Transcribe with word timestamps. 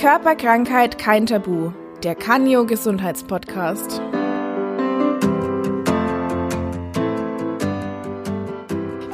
Körperkrankheit 0.00 0.96
kein 0.96 1.26
Tabu, 1.26 1.72
der 2.02 2.14
Canio 2.14 2.64
Gesundheitspodcast. 2.64 4.00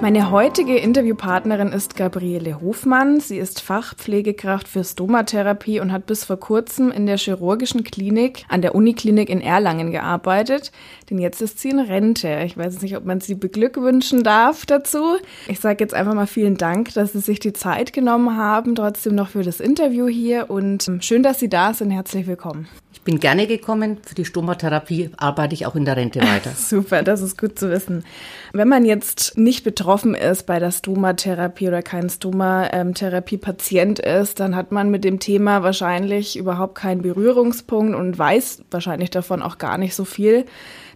Meine 0.02 0.30
heutige 0.30 0.76
Interviewpartnerin 0.76 1.72
ist 1.72 1.96
Gabriele 1.96 2.60
Hofmann. 2.60 3.18
Sie 3.18 3.38
ist 3.38 3.62
Fachpflegekraft 3.62 4.68
für 4.68 4.84
Stomatherapie 4.84 5.80
und 5.80 5.90
hat 5.90 6.04
bis 6.04 6.24
vor 6.24 6.36
kurzem 6.36 6.92
in 6.92 7.06
der 7.06 7.16
chirurgischen 7.16 7.82
Klinik 7.82 8.44
an 8.48 8.60
der 8.60 8.74
Uniklinik 8.74 9.30
in 9.30 9.40
Erlangen 9.40 9.92
gearbeitet. 9.92 10.70
Denn 11.08 11.18
jetzt 11.18 11.40
ist 11.40 11.60
sie 11.60 11.70
in 11.70 11.80
Rente. 11.80 12.42
Ich 12.44 12.58
weiß 12.58 12.82
nicht, 12.82 12.94
ob 12.96 13.06
man 13.06 13.20
sie 13.20 13.34
beglückwünschen 13.34 14.22
darf 14.22 14.66
dazu. 14.66 15.16
Ich 15.48 15.60
sage 15.60 15.82
jetzt 15.82 15.94
einfach 15.94 16.14
mal 16.14 16.26
vielen 16.26 16.58
Dank, 16.58 16.92
dass 16.92 17.12
Sie 17.12 17.20
sich 17.20 17.40
die 17.40 17.54
Zeit 17.54 17.94
genommen 17.94 18.36
haben, 18.36 18.74
trotzdem 18.74 19.14
noch 19.14 19.30
für 19.30 19.42
das 19.42 19.60
Interview 19.60 20.08
hier. 20.08 20.50
Und 20.50 20.86
ähm, 20.88 21.00
schön, 21.00 21.22
dass 21.22 21.40
Sie 21.40 21.48
da 21.48 21.72
sind. 21.72 21.90
Herzlich 21.90 22.26
willkommen 22.26 22.68
bin 23.06 23.18
gerne 23.20 23.46
gekommen. 23.46 23.96
Für 24.04 24.14
die 24.14 24.26
Stomatherapie 24.26 25.10
arbeite 25.16 25.54
ich 25.54 25.64
auch 25.64 25.76
in 25.76 25.86
der 25.86 25.96
Rente 25.96 26.20
weiter. 26.20 26.50
Super, 26.56 27.02
das 27.02 27.22
ist 27.22 27.38
gut 27.38 27.58
zu 27.58 27.70
wissen. 27.70 28.04
Wenn 28.52 28.68
man 28.68 28.84
jetzt 28.84 29.38
nicht 29.38 29.64
betroffen 29.64 30.14
ist 30.14 30.44
bei 30.44 30.58
der 30.58 30.72
Stomatherapie 30.72 31.68
oder 31.68 31.80
kein 31.80 32.10
Stomatherapie-Patient 32.10 34.00
ist, 34.00 34.40
dann 34.40 34.54
hat 34.54 34.72
man 34.72 34.90
mit 34.90 35.04
dem 35.04 35.20
Thema 35.20 35.62
wahrscheinlich 35.62 36.36
überhaupt 36.36 36.74
keinen 36.74 37.00
Berührungspunkt 37.00 37.94
und 37.94 38.18
weiß 38.18 38.64
wahrscheinlich 38.70 39.10
davon 39.10 39.40
auch 39.40 39.56
gar 39.56 39.78
nicht 39.78 39.94
so 39.94 40.04
viel. 40.04 40.44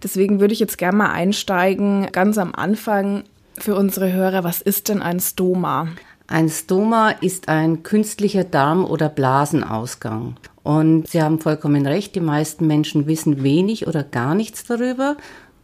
Deswegen 0.02 0.40
würde 0.40 0.52
ich 0.52 0.60
jetzt 0.60 0.76
gerne 0.78 0.98
mal 0.98 1.12
einsteigen, 1.12 2.08
ganz 2.12 2.36
am 2.36 2.54
Anfang 2.54 3.22
für 3.56 3.76
unsere 3.76 4.12
Hörer, 4.12 4.44
was 4.44 4.60
ist 4.60 4.88
denn 4.88 5.00
ein 5.00 5.20
Stoma? 5.20 5.88
Ein 6.26 6.48
Stoma 6.48 7.10
ist 7.10 7.48
ein 7.48 7.82
künstlicher 7.82 8.44
Darm- 8.44 8.84
oder 8.84 9.08
Blasenausgang. 9.08 10.36
Und 10.62 11.08
Sie 11.08 11.22
haben 11.22 11.38
vollkommen 11.38 11.86
recht, 11.86 12.14
die 12.14 12.20
meisten 12.20 12.66
Menschen 12.66 13.06
wissen 13.06 13.42
wenig 13.42 13.86
oder 13.86 14.02
gar 14.02 14.34
nichts 14.34 14.64
darüber 14.64 15.16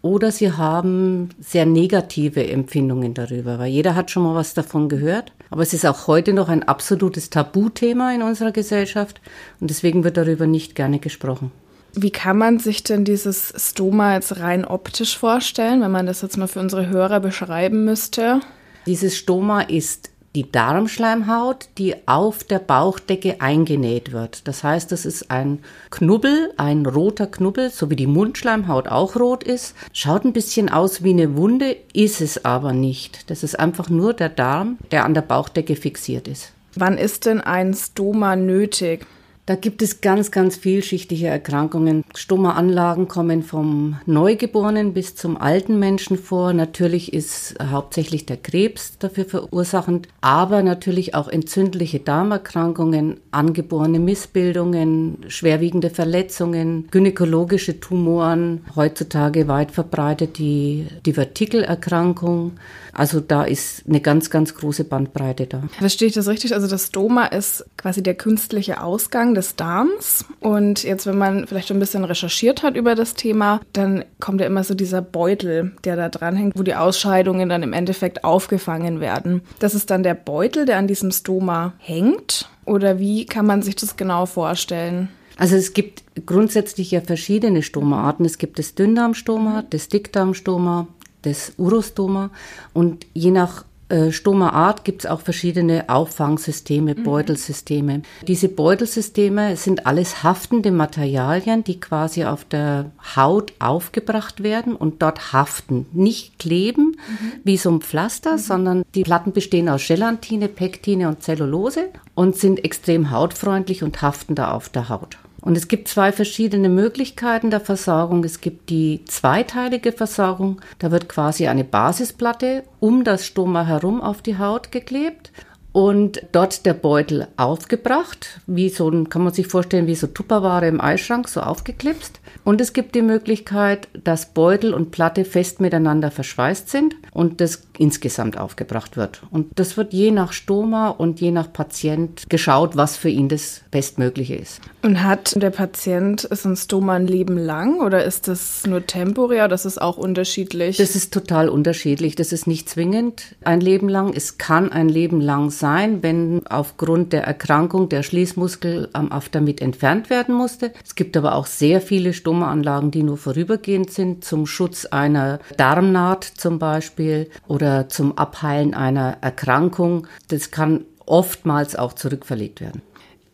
oder 0.06 0.30
sie 0.30 0.52
haben 0.52 1.30
sehr 1.41 1.66
negative 1.66 2.47
Empfindungen 2.47 3.12
darüber, 3.12 3.58
weil 3.58 3.72
jeder 3.72 3.97
hat 3.97 4.11
schon 4.11 4.22
mal 4.22 4.36
was 4.36 4.55
davon 4.55 4.89
gehört. 4.89 5.33
Aber 5.50 5.62
es 5.62 5.72
ist 5.72 5.84
auch 5.84 6.06
heute 6.06 6.33
noch 6.33 6.48
ein 6.48 6.62
absolutes 6.62 7.28
Tabuthema 7.28 8.14
in 8.14 8.22
unserer 8.22 8.52
Gesellschaft 8.52 9.20
und 9.61 9.69
deswegen 9.69 10.05
wird 10.05 10.17
darüber 10.17 10.47
nicht 10.47 10.77
gerne 10.77 11.00
gesprochen. 11.00 11.50
Wie 11.94 12.11
kann 12.11 12.39
man 12.39 12.58
sich 12.58 12.84
denn 12.84 13.05
dieses 13.05 13.52
Stoma 13.56 14.14
jetzt 14.14 14.39
rein 14.39 14.64
optisch 14.64 15.19
vorstellen, 15.19 15.80
wenn 15.80 15.91
man 15.91 16.06
das 16.06 16.22
jetzt 16.22 16.36
mal 16.36 16.47
für 16.47 16.61
unsere 16.61 16.89
Hörer 16.89 17.19
beschreiben 17.20 17.84
müsste? 17.84 18.41
Dieses 18.86 19.17
Stoma 19.17 19.62
ist 19.62 20.11
die 20.37 20.53
Darmschleimhaut, 20.53 21.70
die 21.79 21.95
auf 22.06 22.45
der 22.45 22.59
Bauchdecke 22.59 23.41
eingenäht 23.41 24.12
wird. 24.12 24.47
Das 24.47 24.62
heißt, 24.62 24.92
das 24.92 25.06
ist 25.06 25.31
ein 25.31 25.61
Knubbel, 25.91 26.53
ein 26.59 26.84
roter 26.84 27.27
Knubbel, 27.27 27.70
so 27.70 27.89
wie 27.89 27.97
die 27.97 28.06
Mundschleimhaut 28.06 28.87
auch 28.87 29.17
rot 29.17 29.42
ist. 29.42 29.75
Schaut 29.95 30.27
ein 30.27 30.34
bisschen 30.34 30.69
aus 30.69 31.03
wie 31.03 31.11
eine 31.11 31.37
Wunde, 31.37 31.79
ist 31.95 32.20
es 32.20 32.45
aber 32.45 32.75
nicht. 32.75 33.31
Das 33.31 33.42
ist 33.42 33.59
einfach 33.59 33.89
nur 33.89 34.12
der 34.12 34.29
Darm, 34.29 34.77
der 34.91 35.07
an 35.07 35.14
der 35.14 35.23
Bauchdecke 35.23 35.75
fixiert 35.75 36.29
ist. 36.29 36.53
Wann 36.75 36.98
ist 36.98 37.25
denn 37.25 37.41
ein 37.41 37.73
Stoma 37.73 38.37
nötig? 38.37 39.07
Da 39.47 39.55
gibt 39.55 39.80
es 39.80 40.00
ganz, 40.00 40.33
ganz 40.33 40.56
vielschichtige 40.56 41.28
Erkrankungen. 41.28 42.02
Stoma-Anlagen 42.16 43.06
kommen 43.06 43.44
vom 43.44 43.97
Neugeborenen 44.05 44.92
bis 44.92 45.14
zum 45.14 45.36
alten 45.36 45.78
Menschen 45.78 46.19
vor. 46.19 46.52
Natürlich 46.52 47.12
ist 47.12 47.55
hauptsächlich 47.62 48.27
der 48.27 48.39
Krebs 48.39 48.98
dafür 48.98 49.24
verursachend, 49.24 50.08
aber 50.20 50.64
natürlich 50.64 51.14
auch 51.14 51.28
entzündliche 51.28 52.00
Darmerkrankungen, 52.00 53.20
angeborene 53.30 54.00
Missbildungen, 54.00 55.19
schwerwiegende 55.28 55.91
Verletzungen, 55.91 56.89
gynäkologische 56.91 57.78
Tumoren, 57.78 58.62
heutzutage 58.74 59.47
weit 59.47 59.70
verbreitet 59.70 60.39
die 60.39 60.89
Divertikelerkrankung. 61.07 62.58
Also 62.96 63.20
da 63.20 63.45
ist 63.45 63.84
eine 63.86 64.01
ganz, 64.01 64.30
ganz 64.30 64.55
große 64.55 64.84
Bandbreite 64.84 65.46
da. 65.46 65.62
Verstehe 65.79 66.08
ich 66.08 66.14
das 66.14 66.29
richtig? 66.29 66.55
Also 66.55 66.67
das 66.67 66.86
Stoma 66.86 67.27
ist 67.27 67.67
quasi 67.77 68.02
der 68.02 68.14
künstliche 68.14 68.83
Ausgang 68.83 69.34
des 69.34 69.55
Darms. 69.55 70.24
Und 70.40 70.83
jetzt, 70.83 71.07
wenn 71.07 71.18
man 71.18 71.46
vielleicht 71.46 71.70
ein 71.70 71.79
bisschen 71.79 72.05
recherchiert 72.05 72.62
hat 72.62 72.74
über 72.74 72.95
das 72.95 73.14
Thema, 73.14 73.61
dann 73.74 74.05
kommt 74.18 74.40
ja 74.40 74.46
immer 74.46 74.64
so 74.64 74.74
dieser 74.74 75.02
Beutel, 75.02 75.73
der 75.84 75.96
da 75.96 76.08
dranhängt, 76.08 76.58
wo 76.58 76.62
die 76.62 76.74
Ausscheidungen 76.74 77.51
dann 77.51 77.62
im 77.62 77.74
Endeffekt 77.74 78.24
aufgefangen 78.24 79.01
werden. 79.01 79.42
Das 79.58 79.74
ist 79.74 79.90
dann 79.90 80.02
der 80.02 80.14
Beutel, 80.14 80.64
der 80.64 80.78
an 80.78 80.89
diesem 80.89 81.11
Stoma 81.11 81.74
hängt. 81.78 82.48
Oder 82.64 82.98
wie 82.98 83.27
kann 83.27 83.45
man 83.45 83.61
sich 83.61 83.77
das 83.77 83.96
genau 83.96 84.24
vorstellen? 84.24 85.11
Also 85.36 85.55
es 85.55 85.74
gibt 85.74 86.02
grundsätzlich 86.24 86.90
ja 86.90 87.02
verschiedene 87.02 87.63
Stomaarten. 87.63 88.24
Es 88.24 88.39
gibt 88.39 88.58
das 88.58 88.74
Dünndarmstoma, 88.74 89.64
das 89.68 89.89
Dickdarmstoma, 89.89 90.89
das 91.27 91.53
Urostoma. 91.57 92.31
Und 92.73 93.07
je 93.13 93.31
nach 93.31 93.64
äh, 93.89 94.11
Stomaart 94.11 94.85
gibt 94.85 95.05
es 95.05 95.11
auch 95.11 95.20
verschiedene 95.20 95.89
Auffangsysteme, 95.89 96.95
mhm. 96.95 97.05
Beutelsysteme. 97.05 98.03
Diese 98.27 98.48
Beutelsysteme 98.48 99.57
sind 99.57 99.87
alles 99.87 100.25
haftende 100.25 100.73
Materialien, 100.73 101.63
die 101.63 101.79
quasi 101.79 102.25
auf 102.25 102.45
der 102.45 102.91
Haut 103.14 103.53
aufgebracht 103.61 104.42
werden 104.42 104.75
und 104.75 105.03
dort 105.03 105.33
haften. 105.33 105.87
Nicht 105.92 106.39
kleben 106.39 106.97
mhm. 106.97 107.33
wie 107.45 107.57
so 107.57 107.70
ein 107.70 107.81
Pflaster, 107.81 108.33
mhm. 108.33 108.39
sondern 108.39 108.83
die 108.95 109.05
Platten 109.05 109.33
bestehen 109.33 109.69
aus 109.69 109.87
Gelatine, 109.87 110.48
Pektine 110.48 111.08
und 111.08 111.23
Zellulose 111.23 111.91
und 112.14 112.37
sind 112.37 112.64
extrem 112.64 113.13
hautfreundlich 113.13 113.85
und 113.85 114.03
haften 114.03 114.35
da 114.35 114.51
auf 114.51 114.69
der 114.69 114.89
Haut. 114.89 115.17
Und 115.46 115.57
es 115.57 115.68
gibt 115.68 115.86
zwei 115.86 116.11
verschiedene 116.11 116.68
Möglichkeiten 116.68 117.51
der 117.52 117.61
Versorgung. 117.61 118.24
Es 118.24 118.40
gibt 118.40 118.68
die 118.68 119.05
zweiteilige 119.05 119.92
Versorgung. 119.92 120.61
Da 120.80 120.90
wird 120.90 121.08
quasi 121.08 121.46
eine 121.46 121.62
Basisplatte 121.62 122.64
um 122.80 123.05
das 123.05 123.24
Stoma 123.24 123.64
herum 123.64 124.02
auf 124.02 124.23
die 124.23 124.39
Haut 124.39 124.73
geklebt 124.73 125.30
und 125.70 126.20
dort 126.33 126.67
der 126.67 126.74
Beutel 126.74 127.29
aufgebracht, 127.36 128.40
wie 128.49 128.70
so 128.70 128.88
ein, 128.88 129.08
kann 129.08 129.23
man 129.23 129.32
sich 129.32 129.46
vorstellen, 129.46 129.87
wie 129.87 129.94
so 129.94 130.08
Tupperware 130.08 130.67
im 130.67 130.81
Eisschrank, 130.81 131.29
so 131.29 131.43
aufgeklipst. 131.43 132.19
Und 132.43 132.61
es 132.61 132.73
gibt 132.73 132.96
die 132.96 133.02
Möglichkeit, 133.02 133.87
dass 134.02 134.32
Beutel 134.32 134.75
und 134.75 134.90
Platte 134.90 135.25
fest 135.25 135.61
miteinander 135.61 136.11
verschweißt 136.11 136.70
sind 136.70 136.96
und 137.12 137.40
das 137.40 137.65
insgesamt 137.79 138.38
aufgebracht 138.38 138.97
wird. 138.97 139.23
Und 139.31 139.59
das 139.59 139.76
wird 139.76 139.93
je 139.93 140.11
nach 140.11 140.32
Stoma 140.32 140.91
und 140.91 141.20
je 141.20 141.31
nach 141.31 141.53
Patient 141.53 142.25
geschaut, 142.29 142.76
was 142.76 142.97
für 142.97 143.09
ihn 143.09 143.29
das 143.29 143.62
Bestmögliche 143.70 144.37
ist. 144.37 144.61
Und 144.82 145.03
hat 145.03 145.35
der 145.41 145.50
Patient 145.50 146.29
so 146.31 146.49
ein 146.49 146.56
Stoma 146.56 146.94
ein 146.94 147.06
Leben 147.06 147.37
lang 147.37 147.81
oder 147.81 148.05
ist 148.05 148.29
das 148.29 148.67
nur 148.67 148.87
temporär? 148.87 149.49
Das 149.49 149.67
ist 149.67 149.81
auch 149.81 149.97
unterschiedlich. 149.97 150.76
Das 150.76 150.94
ist 150.94 151.12
total 151.12 151.49
unterschiedlich. 151.49 152.14
Das 152.14 152.32
ist 152.32 152.47
nicht 152.47 152.69
zwingend 152.69 153.35
ein 153.44 153.61
Leben 153.61 153.88
lang. 153.88 154.12
Es 154.14 154.38
kann 154.38 154.70
ein 154.70 154.88
Leben 154.88 155.20
lang 155.20 155.50
sein, 155.50 156.03
wenn 156.03 156.47
aufgrund 156.47 157.12
der 157.12 157.25
Erkrankung 157.25 157.88
der 157.88 158.03
Schließmuskel 158.03 158.88
am 158.93 159.11
Aftermit 159.11 159.61
entfernt 159.61 160.11
werden 160.11 160.35
musste. 160.35 160.73
Es 160.85 160.94
gibt 160.94 161.17
aber 161.17 161.35
auch 161.35 161.47
sehr 161.47 161.81
viele 161.81 162.12
Stoma 162.12 162.47
Stomaanlagen, 162.47 162.91
die 162.91 163.03
nur 163.03 163.17
vorübergehend 163.17 163.91
sind, 163.91 164.25
zum 164.25 164.47
Schutz 164.47 164.85
einer 164.87 165.41
Darmnaht 165.56 166.25
zum 166.25 166.58
Beispiel 166.58 167.31
oder 167.49 167.65
zum 167.88 168.16
Abheilen 168.19 168.75
einer 168.75 169.19
Erkrankung. 169.20 170.06
Das 170.28 170.50
kann 170.50 170.84
oftmals 171.06 171.76
auch 171.76 171.93
zurückverlegt 171.93 172.60
werden. 172.60 172.82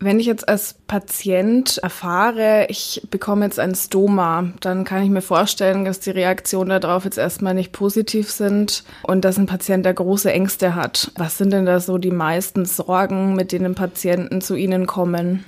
Wenn 0.05 0.19
ich 0.19 0.27
jetzt 0.27 0.49
als 0.49 0.75
Patient 0.89 1.79
erfahre, 1.79 2.67
ich 2.69 3.07
bekomme 3.13 3.45
jetzt 3.45 3.61
ein 3.61 3.77
Stoma, 3.77 4.53
dann 4.59 4.83
kann 4.83 5.05
ich 5.05 5.11
mir 5.11 5.23
vorstellen, 5.23 5.85
dass 5.85 6.01
die 6.01 6.11
Reaktionen 6.11 6.81
darauf 6.81 7.05
jetzt 7.05 7.19
erstmal 7.19 7.55
nicht 7.55 7.71
positiv 7.71 8.29
sind 8.29 8.83
und 9.05 9.25
dass 9.25 9.39
ein 9.39 9.47
Patient 9.47 9.87
da 9.87 9.93
große 9.93 10.33
Ängste 10.33 10.75
hat. 10.75 11.13
Was 11.17 11.39
sind 11.39 11.53
denn 11.53 11.67
da 11.67 11.79
so 11.79 11.99
die 11.99 12.11
meisten 12.11 12.65
Sorgen, 12.65 13.35
mit 13.37 13.53
denen 13.53 13.77
Patienten 13.77 14.41
zu 14.41 14.57
Ihnen 14.57 14.89
kommen? 14.89 15.45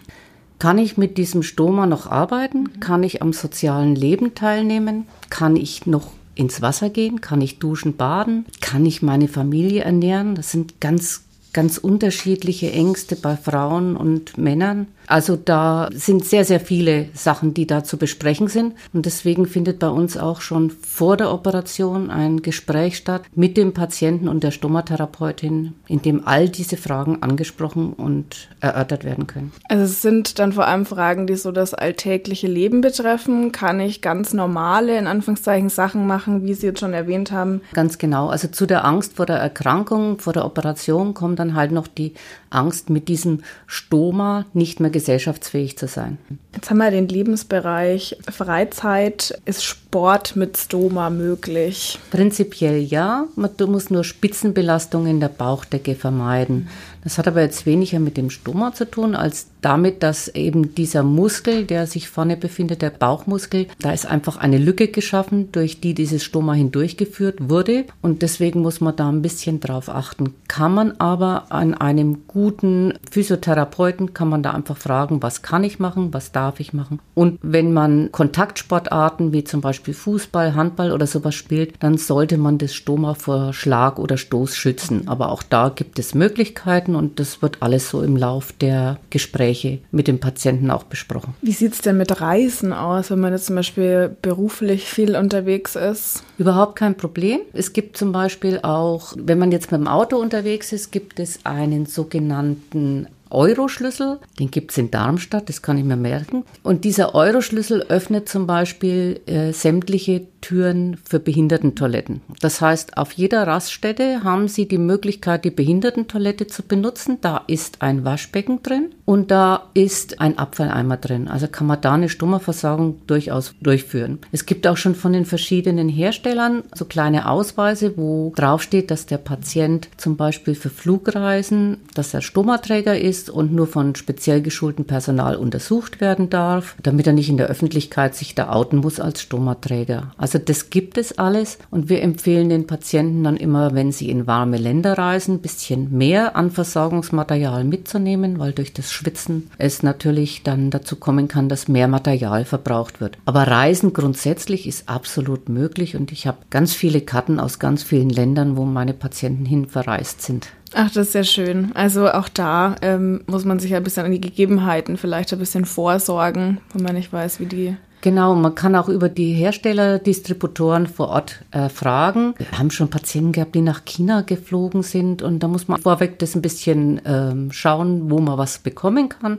Kann 0.60 0.78
ich 0.78 0.96
mit 0.96 1.18
diesem 1.18 1.42
Stoma 1.42 1.86
noch 1.86 2.06
arbeiten? 2.08 2.78
Kann 2.78 3.02
ich 3.02 3.22
am 3.22 3.32
sozialen 3.32 3.96
Leben 3.96 4.36
teilnehmen? 4.36 5.08
Kann 5.30 5.56
ich 5.56 5.84
noch 5.84 6.12
ins 6.34 6.62
Wasser 6.62 6.90
gehen? 6.90 7.20
Kann 7.20 7.40
ich 7.40 7.58
duschen, 7.58 7.96
baden? 7.96 8.46
Kann 8.60 8.86
ich 8.86 9.02
meine 9.02 9.28
Familie 9.28 9.82
ernähren? 9.82 10.34
Das 10.34 10.50
sind 10.50 10.80
ganz, 10.80 11.22
ganz 11.52 11.78
unterschiedliche 11.78 12.72
Ängste 12.72 13.16
bei 13.16 13.36
Frauen 13.36 13.96
und 13.96 14.38
Männern. 14.38 14.88
Also 15.06 15.36
da 15.36 15.88
sind 15.92 16.24
sehr, 16.24 16.44
sehr 16.44 16.60
viele 16.60 17.08
Sachen, 17.14 17.54
die 17.54 17.66
da 17.66 17.84
zu 17.84 17.96
besprechen 17.96 18.48
sind. 18.48 18.74
Und 18.92 19.06
deswegen 19.06 19.46
findet 19.46 19.78
bei 19.78 19.88
uns 19.88 20.16
auch 20.16 20.40
schon 20.40 20.70
vor 20.70 21.16
der 21.16 21.32
Operation 21.32 22.10
ein 22.10 22.42
Gespräch 22.42 22.96
statt 22.96 23.22
mit 23.34 23.56
dem 23.56 23.74
Patienten 23.74 24.28
und 24.28 24.44
der 24.44 24.50
Stomatherapeutin, 24.50 25.74
in 25.86 26.02
dem 26.02 26.26
all 26.26 26.48
diese 26.48 26.76
Fragen 26.76 27.22
angesprochen 27.22 27.92
und 27.92 28.48
erörtert 28.60 29.04
werden 29.04 29.26
können. 29.26 29.52
Also 29.68 29.84
es 29.84 30.02
sind 30.02 30.38
dann 30.38 30.52
vor 30.52 30.66
allem 30.66 30.86
Fragen, 30.86 31.26
die 31.26 31.36
so 31.36 31.52
das 31.52 31.74
alltägliche 31.74 32.46
Leben 32.46 32.80
betreffen. 32.80 33.52
Kann 33.52 33.80
ich 33.80 34.00
ganz 34.00 34.32
normale, 34.32 34.98
in 34.98 35.06
Anführungszeichen, 35.06 35.68
Sachen 35.68 36.06
machen, 36.06 36.44
wie 36.44 36.54
Sie 36.54 36.66
jetzt 36.66 36.80
schon 36.80 36.94
erwähnt 36.94 37.32
haben? 37.32 37.60
Ganz 37.72 37.98
genau. 37.98 38.28
Also 38.28 38.48
zu 38.48 38.66
der 38.66 38.84
Angst 38.84 39.16
vor 39.16 39.26
der 39.26 39.36
Erkrankung, 39.36 40.18
vor 40.18 40.32
der 40.32 40.44
Operation 40.44 41.14
kommt 41.14 41.38
dann 41.38 41.54
halt 41.54 41.72
noch 41.72 41.86
die 41.86 42.14
Angst, 42.50 42.90
mit 42.90 43.08
diesem 43.08 43.40
Stoma 43.66 44.46
nicht 44.52 44.80
mehr 44.80 44.90
gesellschaftsfähig 44.94 45.76
zu 45.76 45.88
sein. 45.88 46.18
Jetzt 46.54 46.70
haben 46.70 46.78
wir 46.78 46.90
den 46.92 47.08
Lebensbereich 47.08 48.16
Freizeit. 48.30 49.38
Ist 49.44 49.64
Sport 49.64 50.36
mit 50.36 50.56
Stoma 50.56 51.10
möglich? 51.10 51.98
Prinzipiell 52.10 52.78
ja. 52.78 53.26
Man 53.34 53.50
muss 53.66 53.90
nur 53.90 54.04
Spitzenbelastungen 54.04 55.10
in 55.10 55.20
der 55.20 55.28
Bauchdecke 55.28 55.96
vermeiden. 55.96 56.68
Das 57.04 57.18
hat 57.18 57.28
aber 57.28 57.42
jetzt 57.42 57.66
weniger 57.66 58.00
mit 58.00 58.16
dem 58.16 58.30
Stoma 58.30 58.72
zu 58.72 58.90
tun, 58.90 59.14
als 59.14 59.48
damit, 59.60 60.02
dass 60.02 60.28
eben 60.28 60.74
dieser 60.74 61.02
Muskel, 61.02 61.64
der 61.64 61.86
sich 61.86 62.08
vorne 62.08 62.36
befindet, 62.36 62.82
der 62.82 62.90
Bauchmuskel, 62.90 63.66
da 63.80 63.92
ist 63.92 64.06
einfach 64.06 64.36
eine 64.36 64.58
Lücke 64.58 64.88
geschaffen, 64.88 65.52
durch 65.52 65.80
die 65.80 65.94
dieses 65.94 66.24
Stoma 66.24 66.54
hindurchgeführt 66.54 67.48
wurde. 67.48 67.84
Und 68.02 68.22
deswegen 68.22 68.60
muss 68.60 68.80
man 68.80 68.96
da 68.96 69.08
ein 69.08 69.22
bisschen 69.22 69.60
drauf 69.60 69.88
achten. 69.88 70.34
Kann 70.48 70.74
man 70.74 70.92
aber 70.98 71.46
an 71.50 71.74
einem 71.74 72.26
guten 72.26 72.94
Physiotherapeuten, 73.10 74.14
kann 74.14 74.28
man 74.28 74.42
da 74.42 74.52
einfach 74.52 74.76
fragen, 74.76 75.22
was 75.22 75.42
kann 75.42 75.64
ich 75.64 75.78
machen, 75.78 76.12
was 76.12 76.32
darf 76.32 76.60
ich 76.60 76.72
machen. 76.72 77.00
Und 77.14 77.38
wenn 77.42 77.72
man 77.72 78.10
Kontaktsportarten 78.12 79.32
wie 79.32 79.44
zum 79.44 79.60
Beispiel 79.60 79.94
Fußball, 79.94 80.54
Handball 80.54 80.92
oder 80.92 81.06
sowas 81.06 81.34
spielt, 81.34 81.74
dann 81.80 81.98
sollte 81.98 82.38
man 82.38 82.58
das 82.58 82.74
Stoma 82.74 83.14
vor 83.14 83.52
Schlag 83.52 83.98
oder 83.98 84.16
Stoß 84.16 84.56
schützen. 84.56 85.08
Aber 85.08 85.30
auch 85.30 85.42
da 85.42 85.70
gibt 85.70 85.98
es 85.98 86.14
Möglichkeiten 86.14 86.93
und 86.94 87.20
das 87.20 87.42
wird 87.42 87.58
alles 87.60 87.90
so 87.90 88.02
im 88.02 88.16
Lauf 88.16 88.52
der 88.52 88.98
Gespräche 89.10 89.24
Gespräche 89.24 89.78
mit 89.90 90.06
dem 90.06 90.20
Patienten 90.20 90.70
auch 90.70 90.84
besprochen. 90.84 91.34
Wie 91.42 91.52
sieht 91.52 91.72
es 91.72 91.80
denn 91.80 91.96
mit 91.96 92.20
Reisen 92.20 92.72
aus, 92.72 93.10
wenn 93.10 93.20
man 93.20 93.32
jetzt 93.32 93.46
zum 93.46 93.56
Beispiel 93.56 94.14
beruflich 94.22 94.84
viel 94.84 95.16
unterwegs 95.16 95.76
ist? 95.76 96.22
Überhaupt 96.38 96.76
kein 96.76 96.96
Problem. 96.96 97.40
Es 97.52 97.72
gibt 97.72 97.96
zum 97.96 98.12
Beispiel 98.12 98.60
auch, 98.62 99.14
wenn 99.16 99.38
man 99.38 99.52
jetzt 99.52 99.72
mit 99.72 99.80
dem 99.80 99.88
Auto 99.88 100.16
unterwegs 100.16 100.72
ist, 100.72 100.92
gibt 100.92 101.20
es 101.20 101.40
einen 101.44 101.86
sogenannten 101.86 103.06
Euroschlüssel, 103.30 104.18
den 104.38 104.50
gibt 104.50 104.70
es 104.70 104.78
in 104.78 104.90
Darmstadt, 104.90 105.48
das 105.48 105.60
kann 105.60 105.76
ich 105.76 105.84
mir 105.84 105.96
merken. 105.96 106.44
Und 106.62 106.84
dieser 106.84 107.14
Euroschlüssel 107.14 107.82
öffnet 107.88 108.28
zum 108.28 108.46
Beispiel 108.46 109.20
äh, 109.26 109.52
sämtliche 109.52 110.26
Türen 110.44 110.98
für 111.08 111.20
Behindertentoiletten. 111.20 112.20
Das 112.40 112.60
heißt, 112.60 112.98
auf 112.98 113.12
jeder 113.12 113.46
Raststätte 113.46 114.24
haben 114.24 114.46
Sie 114.46 114.68
die 114.68 114.76
Möglichkeit, 114.76 115.46
die 115.46 115.50
Behindertentoilette 115.50 116.46
zu 116.46 116.62
benutzen. 116.62 117.16
Da 117.22 117.44
ist 117.46 117.80
ein 117.80 118.04
Waschbecken 118.04 118.62
drin 118.62 118.90
und 119.06 119.30
da 119.30 119.70
ist 119.72 120.20
ein 120.20 120.36
Abfalleimer 120.36 120.98
drin. 120.98 121.28
Also 121.28 121.48
kann 121.48 121.66
man 121.66 121.80
da 121.80 121.94
eine 121.94 122.10
Stummerversorgung 122.10 123.06
durchaus 123.06 123.54
durchführen. 123.62 124.18
Es 124.32 124.44
gibt 124.44 124.66
auch 124.66 124.76
schon 124.76 124.94
von 124.94 125.14
den 125.14 125.24
verschiedenen 125.24 125.88
Herstellern 125.88 126.62
so 126.74 126.84
kleine 126.84 127.30
Ausweise, 127.30 127.96
wo 127.96 128.34
draufsteht, 128.36 128.90
dass 128.90 129.06
der 129.06 129.18
Patient 129.18 129.88
zum 129.96 130.18
Beispiel 130.18 130.54
für 130.54 130.68
Flugreisen, 130.68 131.78
dass 131.94 132.12
er 132.12 132.20
Stummerträger 132.20 133.00
ist 133.00 133.30
und 133.30 133.54
nur 133.54 133.66
von 133.66 133.94
speziell 133.94 134.42
geschultem 134.42 134.84
Personal 134.84 135.36
untersucht 135.36 136.02
werden 136.02 136.28
darf, 136.28 136.76
damit 136.82 137.06
er 137.06 137.14
nicht 137.14 137.30
in 137.30 137.38
der 137.38 137.46
Öffentlichkeit 137.46 138.14
sich 138.14 138.34
da 138.34 138.50
outen 138.50 138.80
muss 138.80 139.00
als 139.00 139.22
Stummerträger. 139.22 140.12
Also 140.18 140.33
also 140.34 140.44
das 140.44 140.68
gibt 140.68 140.98
es 140.98 141.16
alles 141.16 141.58
und 141.70 141.88
wir 141.88 142.02
empfehlen 142.02 142.48
den 142.48 142.66
Patienten 142.66 143.22
dann 143.22 143.36
immer, 143.36 143.72
wenn 143.72 143.92
sie 143.92 144.10
in 144.10 144.26
warme 144.26 144.56
Länder 144.56 144.98
reisen, 144.98 145.36
ein 145.36 145.40
bisschen 145.40 145.96
mehr 145.96 146.34
an 146.34 146.50
Versorgungsmaterial 146.50 147.62
mitzunehmen, 147.62 148.40
weil 148.40 148.50
durch 148.50 148.72
das 148.72 148.90
Schwitzen 148.90 149.48
es 149.58 149.84
natürlich 149.84 150.42
dann 150.42 150.70
dazu 150.70 150.96
kommen 150.96 151.28
kann, 151.28 151.48
dass 151.48 151.68
mehr 151.68 151.86
Material 151.86 152.44
verbraucht 152.44 153.00
wird. 153.00 153.16
Aber 153.26 153.46
Reisen 153.46 153.92
grundsätzlich 153.92 154.66
ist 154.66 154.88
absolut 154.88 155.48
möglich 155.48 155.94
und 155.94 156.10
ich 156.10 156.26
habe 156.26 156.38
ganz 156.50 156.72
viele 156.72 157.00
Karten 157.00 157.38
aus 157.38 157.60
ganz 157.60 157.84
vielen 157.84 158.10
Ländern, 158.10 158.56
wo 158.56 158.64
meine 158.64 158.92
Patienten 158.92 159.44
hin 159.44 159.68
verreist 159.68 160.22
sind. 160.22 160.48
Ach, 160.74 160.90
das 160.90 161.06
ist 161.06 161.12
sehr 161.12 161.22
schön. 161.22 161.70
Also 161.74 162.10
auch 162.10 162.28
da 162.28 162.74
ähm, 162.82 163.22
muss 163.28 163.44
man 163.44 163.60
sich 163.60 163.72
ein 163.76 163.84
bisschen 163.84 164.04
an 164.04 164.10
die 164.10 164.20
Gegebenheiten 164.20 164.96
vielleicht 164.96 165.32
ein 165.32 165.38
bisschen 165.38 165.64
vorsorgen, 165.64 166.58
wenn 166.72 166.82
man 166.82 166.96
nicht 166.96 167.12
weiß, 167.12 167.38
wie 167.38 167.46
die 167.46 167.76
Genau, 168.04 168.34
man 168.34 168.54
kann 168.54 168.76
auch 168.76 168.90
über 168.90 169.08
die 169.08 169.32
Hersteller, 169.32 169.98
Distributoren 169.98 170.86
vor 170.86 171.08
Ort 171.08 171.42
äh, 171.52 171.70
fragen. 171.70 172.34
Wir 172.36 172.58
haben 172.58 172.70
schon 172.70 172.90
Patienten 172.90 173.32
gehabt, 173.32 173.54
die 173.54 173.62
nach 173.62 173.86
China 173.86 174.20
geflogen 174.20 174.82
sind 174.82 175.22
und 175.22 175.38
da 175.38 175.48
muss 175.48 175.68
man 175.68 175.80
vorweg 175.80 176.18
das 176.18 176.34
ein 176.34 176.42
bisschen 176.42 177.00
ähm, 177.06 177.50
schauen, 177.50 178.10
wo 178.10 178.20
man 178.20 178.36
was 178.36 178.58
bekommen 178.58 179.08
kann 179.08 179.38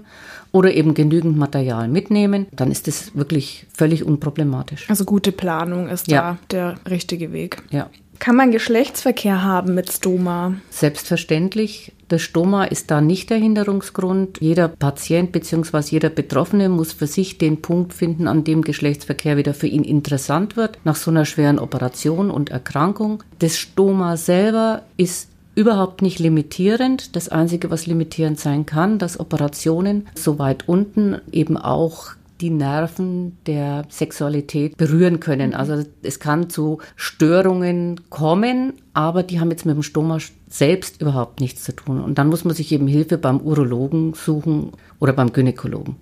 oder 0.51 0.73
eben 0.73 0.95
genügend 0.95 1.37
Material 1.37 1.87
mitnehmen. 1.87 2.47
Dann 2.53 2.71
ist 2.71 2.87
das 2.87 3.15
wirklich 3.15 3.67
völlig 3.71 4.03
unproblematisch. 4.03 4.89
Also 4.89 5.05
gute 5.05 5.31
Planung 5.31 5.87
ist 5.87 6.09
ja. 6.09 6.39
da 6.49 6.73
der 6.81 6.89
richtige 6.89 7.31
Weg. 7.33 7.61
Ja. 7.69 7.91
Kann 8.17 8.35
man 8.35 8.51
Geschlechtsverkehr 8.51 9.43
haben 9.43 9.75
mit 9.75 9.91
Stoma? 9.91 10.55
Selbstverständlich. 10.71 11.91
Das 12.07 12.21
Stoma 12.21 12.65
ist 12.65 12.91
da 12.91 13.01
nicht 13.01 13.29
der 13.29 13.37
Hinderungsgrund. 13.37 14.39
Jeder 14.39 14.67
Patient 14.67 15.31
bzw. 15.31 15.79
jeder 15.89 16.09
Betroffene 16.09 16.69
muss 16.69 16.93
für 16.93 17.07
sich 17.07 17.37
den 17.37 17.61
Punkt 17.61 17.93
finden, 17.93 18.27
an 18.27 18.43
dem 18.43 18.61
Geschlechtsverkehr 18.61 19.37
wieder 19.37 19.53
für 19.53 19.67
ihn 19.67 19.83
interessant 19.83 20.55
wird, 20.55 20.77
nach 20.83 20.95
so 20.95 21.09
einer 21.09 21.25
schweren 21.25 21.57
Operation 21.57 22.29
und 22.29 22.51
Erkrankung. 22.51 23.23
Das 23.39 23.57
Stoma 23.57 24.17
selber 24.17 24.83
ist 24.97 25.29
überhaupt 25.55 26.01
nicht 26.01 26.19
limitierend. 26.19 27.15
Das 27.15 27.29
Einzige, 27.29 27.71
was 27.71 27.87
limitierend 27.87 28.39
sein 28.39 28.65
kann, 28.65 28.99
dass 28.99 29.19
Operationen 29.19 30.07
so 30.13 30.37
weit 30.37 30.67
unten 30.67 31.21
eben 31.31 31.57
auch 31.57 32.11
die 32.41 32.49
Nerven 32.49 33.37
der 33.45 33.85
Sexualität 33.89 34.77
berühren 34.77 35.19
können. 35.19 35.49
Mhm. 35.49 35.55
Also 35.55 35.83
es 36.01 36.19
kann 36.19 36.49
zu 36.49 36.79
Störungen 36.95 38.01
kommen, 38.09 38.73
aber 38.93 39.23
die 39.23 39.39
haben 39.39 39.51
jetzt 39.51 39.65
mit 39.65 39.75
dem 39.75 39.83
Stoma 39.83 40.17
selbst 40.47 41.01
überhaupt 41.01 41.39
nichts 41.39 41.63
zu 41.63 41.75
tun. 41.75 42.01
Und 42.01 42.17
dann 42.17 42.27
muss 42.27 42.45
man 42.45 42.55
sich 42.55 42.71
eben 42.71 42.87
Hilfe 42.87 43.17
beim 43.17 43.41
Urologen 43.41 44.13
suchen 44.13 44.71
oder 44.99 45.13
beim 45.13 45.33
Gynäkologen. 45.33 45.95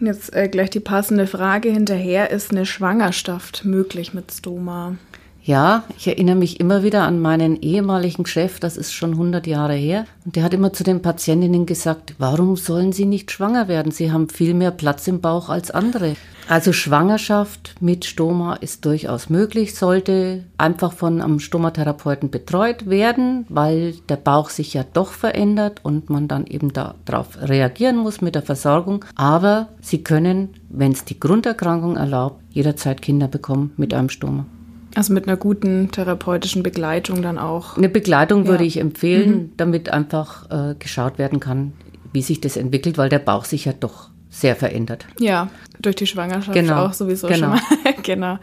Jetzt 0.00 0.34
äh, 0.34 0.48
gleich 0.48 0.70
die 0.70 0.80
passende 0.80 1.26
Frage 1.26 1.70
hinterher. 1.70 2.30
Ist 2.30 2.50
eine 2.50 2.66
Schwangerschaft 2.66 3.64
möglich 3.64 4.12
mit 4.12 4.30
Stoma? 4.30 4.96
Ja, 5.46 5.84
ich 5.96 6.08
erinnere 6.08 6.34
mich 6.34 6.58
immer 6.58 6.82
wieder 6.82 7.04
an 7.04 7.20
meinen 7.20 7.62
ehemaligen 7.62 8.26
Chef, 8.26 8.58
das 8.58 8.76
ist 8.76 8.92
schon 8.92 9.12
100 9.12 9.46
Jahre 9.46 9.74
her. 9.74 10.04
Und 10.24 10.34
der 10.34 10.42
hat 10.42 10.52
immer 10.52 10.72
zu 10.72 10.82
den 10.82 11.02
Patientinnen 11.02 11.66
gesagt, 11.66 12.16
warum 12.18 12.56
sollen 12.56 12.90
sie 12.90 13.04
nicht 13.04 13.30
schwanger 13.30 13.68
werden? 13.68 13.92
Sie 13.92 14.10
haben 14.10 14.28
viel 14.28 14.54
mehr 14.54 14.72
Platz 14.72 15.06
im 15.06 15.20
Bauch 15.20 15.48
als 15.48 15.70
andere. 15.70 16.16
Also 16.48 16.72
Schwangerschaft 16.72 17.76
mit 17.78 18.04
Stoma 18.04 18.54
ist 18.54 18.84
durchaus 18.84 19.30
möglich, 19.30 19.76
sollte 19.76 20.42
einfach 20.58 20.92
von 20.92 21.22
einem 21.22 21.38
Stomatherapeuten 21.38 22.28
betreut 22.28 22.90
werden, 22.90 23.46
weil 23.48 23.94
der 24.08 24.16
Bauch 24.16 24.50
sich 24.50 24.74
ja 24.74 24.84
doch 24.94 25.12
verändert 25.12 25.78
und 25.84 26.10
man 26.10 26.26
dann 26.26 26.46
eben 26.46 26.72
darauf 26.72 27.40
reagieren 27.40 27.98
muss 27.98 28.20
mit 28.20 28.34
der 28.34 28.42
Versorgung. 28.42 29.04
Aber 29.14 29.68
sie 29.80 30.02
können, 30.02 30.54
wenn 30.70 30.90
es 30.90 31.04
die 31.04 31.20
Grunderkrankung 31.20 31.96
erlaubt, 31.96 32.42
jederzeit 32.50 33.00
Kinder 33.00 33.28
bekommen 33.28 33.72
mit 33.76 33.94
einem 33.94 34.08
Stoma. 34.08 34.44
Also 34.96 35.12
mit 35.12 35.28
einer 35.28 35.36
guten 35.36 35.90
therapeutischen 35.90 36.62
Begleitung 36.62 37.20
dann 37.20 37.38
auch. 37.38 37.76
Eine 37.76 37.90
Begleitung 37.90 38.44
ja. 38.44 38.48
würde 38.48 38.64
ich 38.64 38.78
empfehlen, 38.78 39.30
mhm. 39.30 39.50
damit 39.58 39.90
einfach 39.90 40.50
äh, 40.50 40.74
geschaut 40.78 41.18
werden 41.18 41.38
kann, 41.38 41.74
wie 42.14 42.22
sich 42.22 42.40
das 42.40 42.56
entwickelt, 42.56 42.96
weil 42.96 43.10
der 43.10 43.18
Bauch 43.18 43.44
sich 43.44 43.66
ja 43.66 43.74
doch 43.74 44.08
sehr 44.30 44.56
verändert. 44.56 45.06
Ja, 45.20 45.50
durch 45.80 45.96
die 45.96 46.06
Schwangerschaft 46.06 46.54
genau. 46.54 46.86
auch 46.86 46.94
sowieso 46.94 47.28
genau. 47.28 47.56
schon 47.56 47.66
mal. 47.84 47.94
genau. 48.02 48.38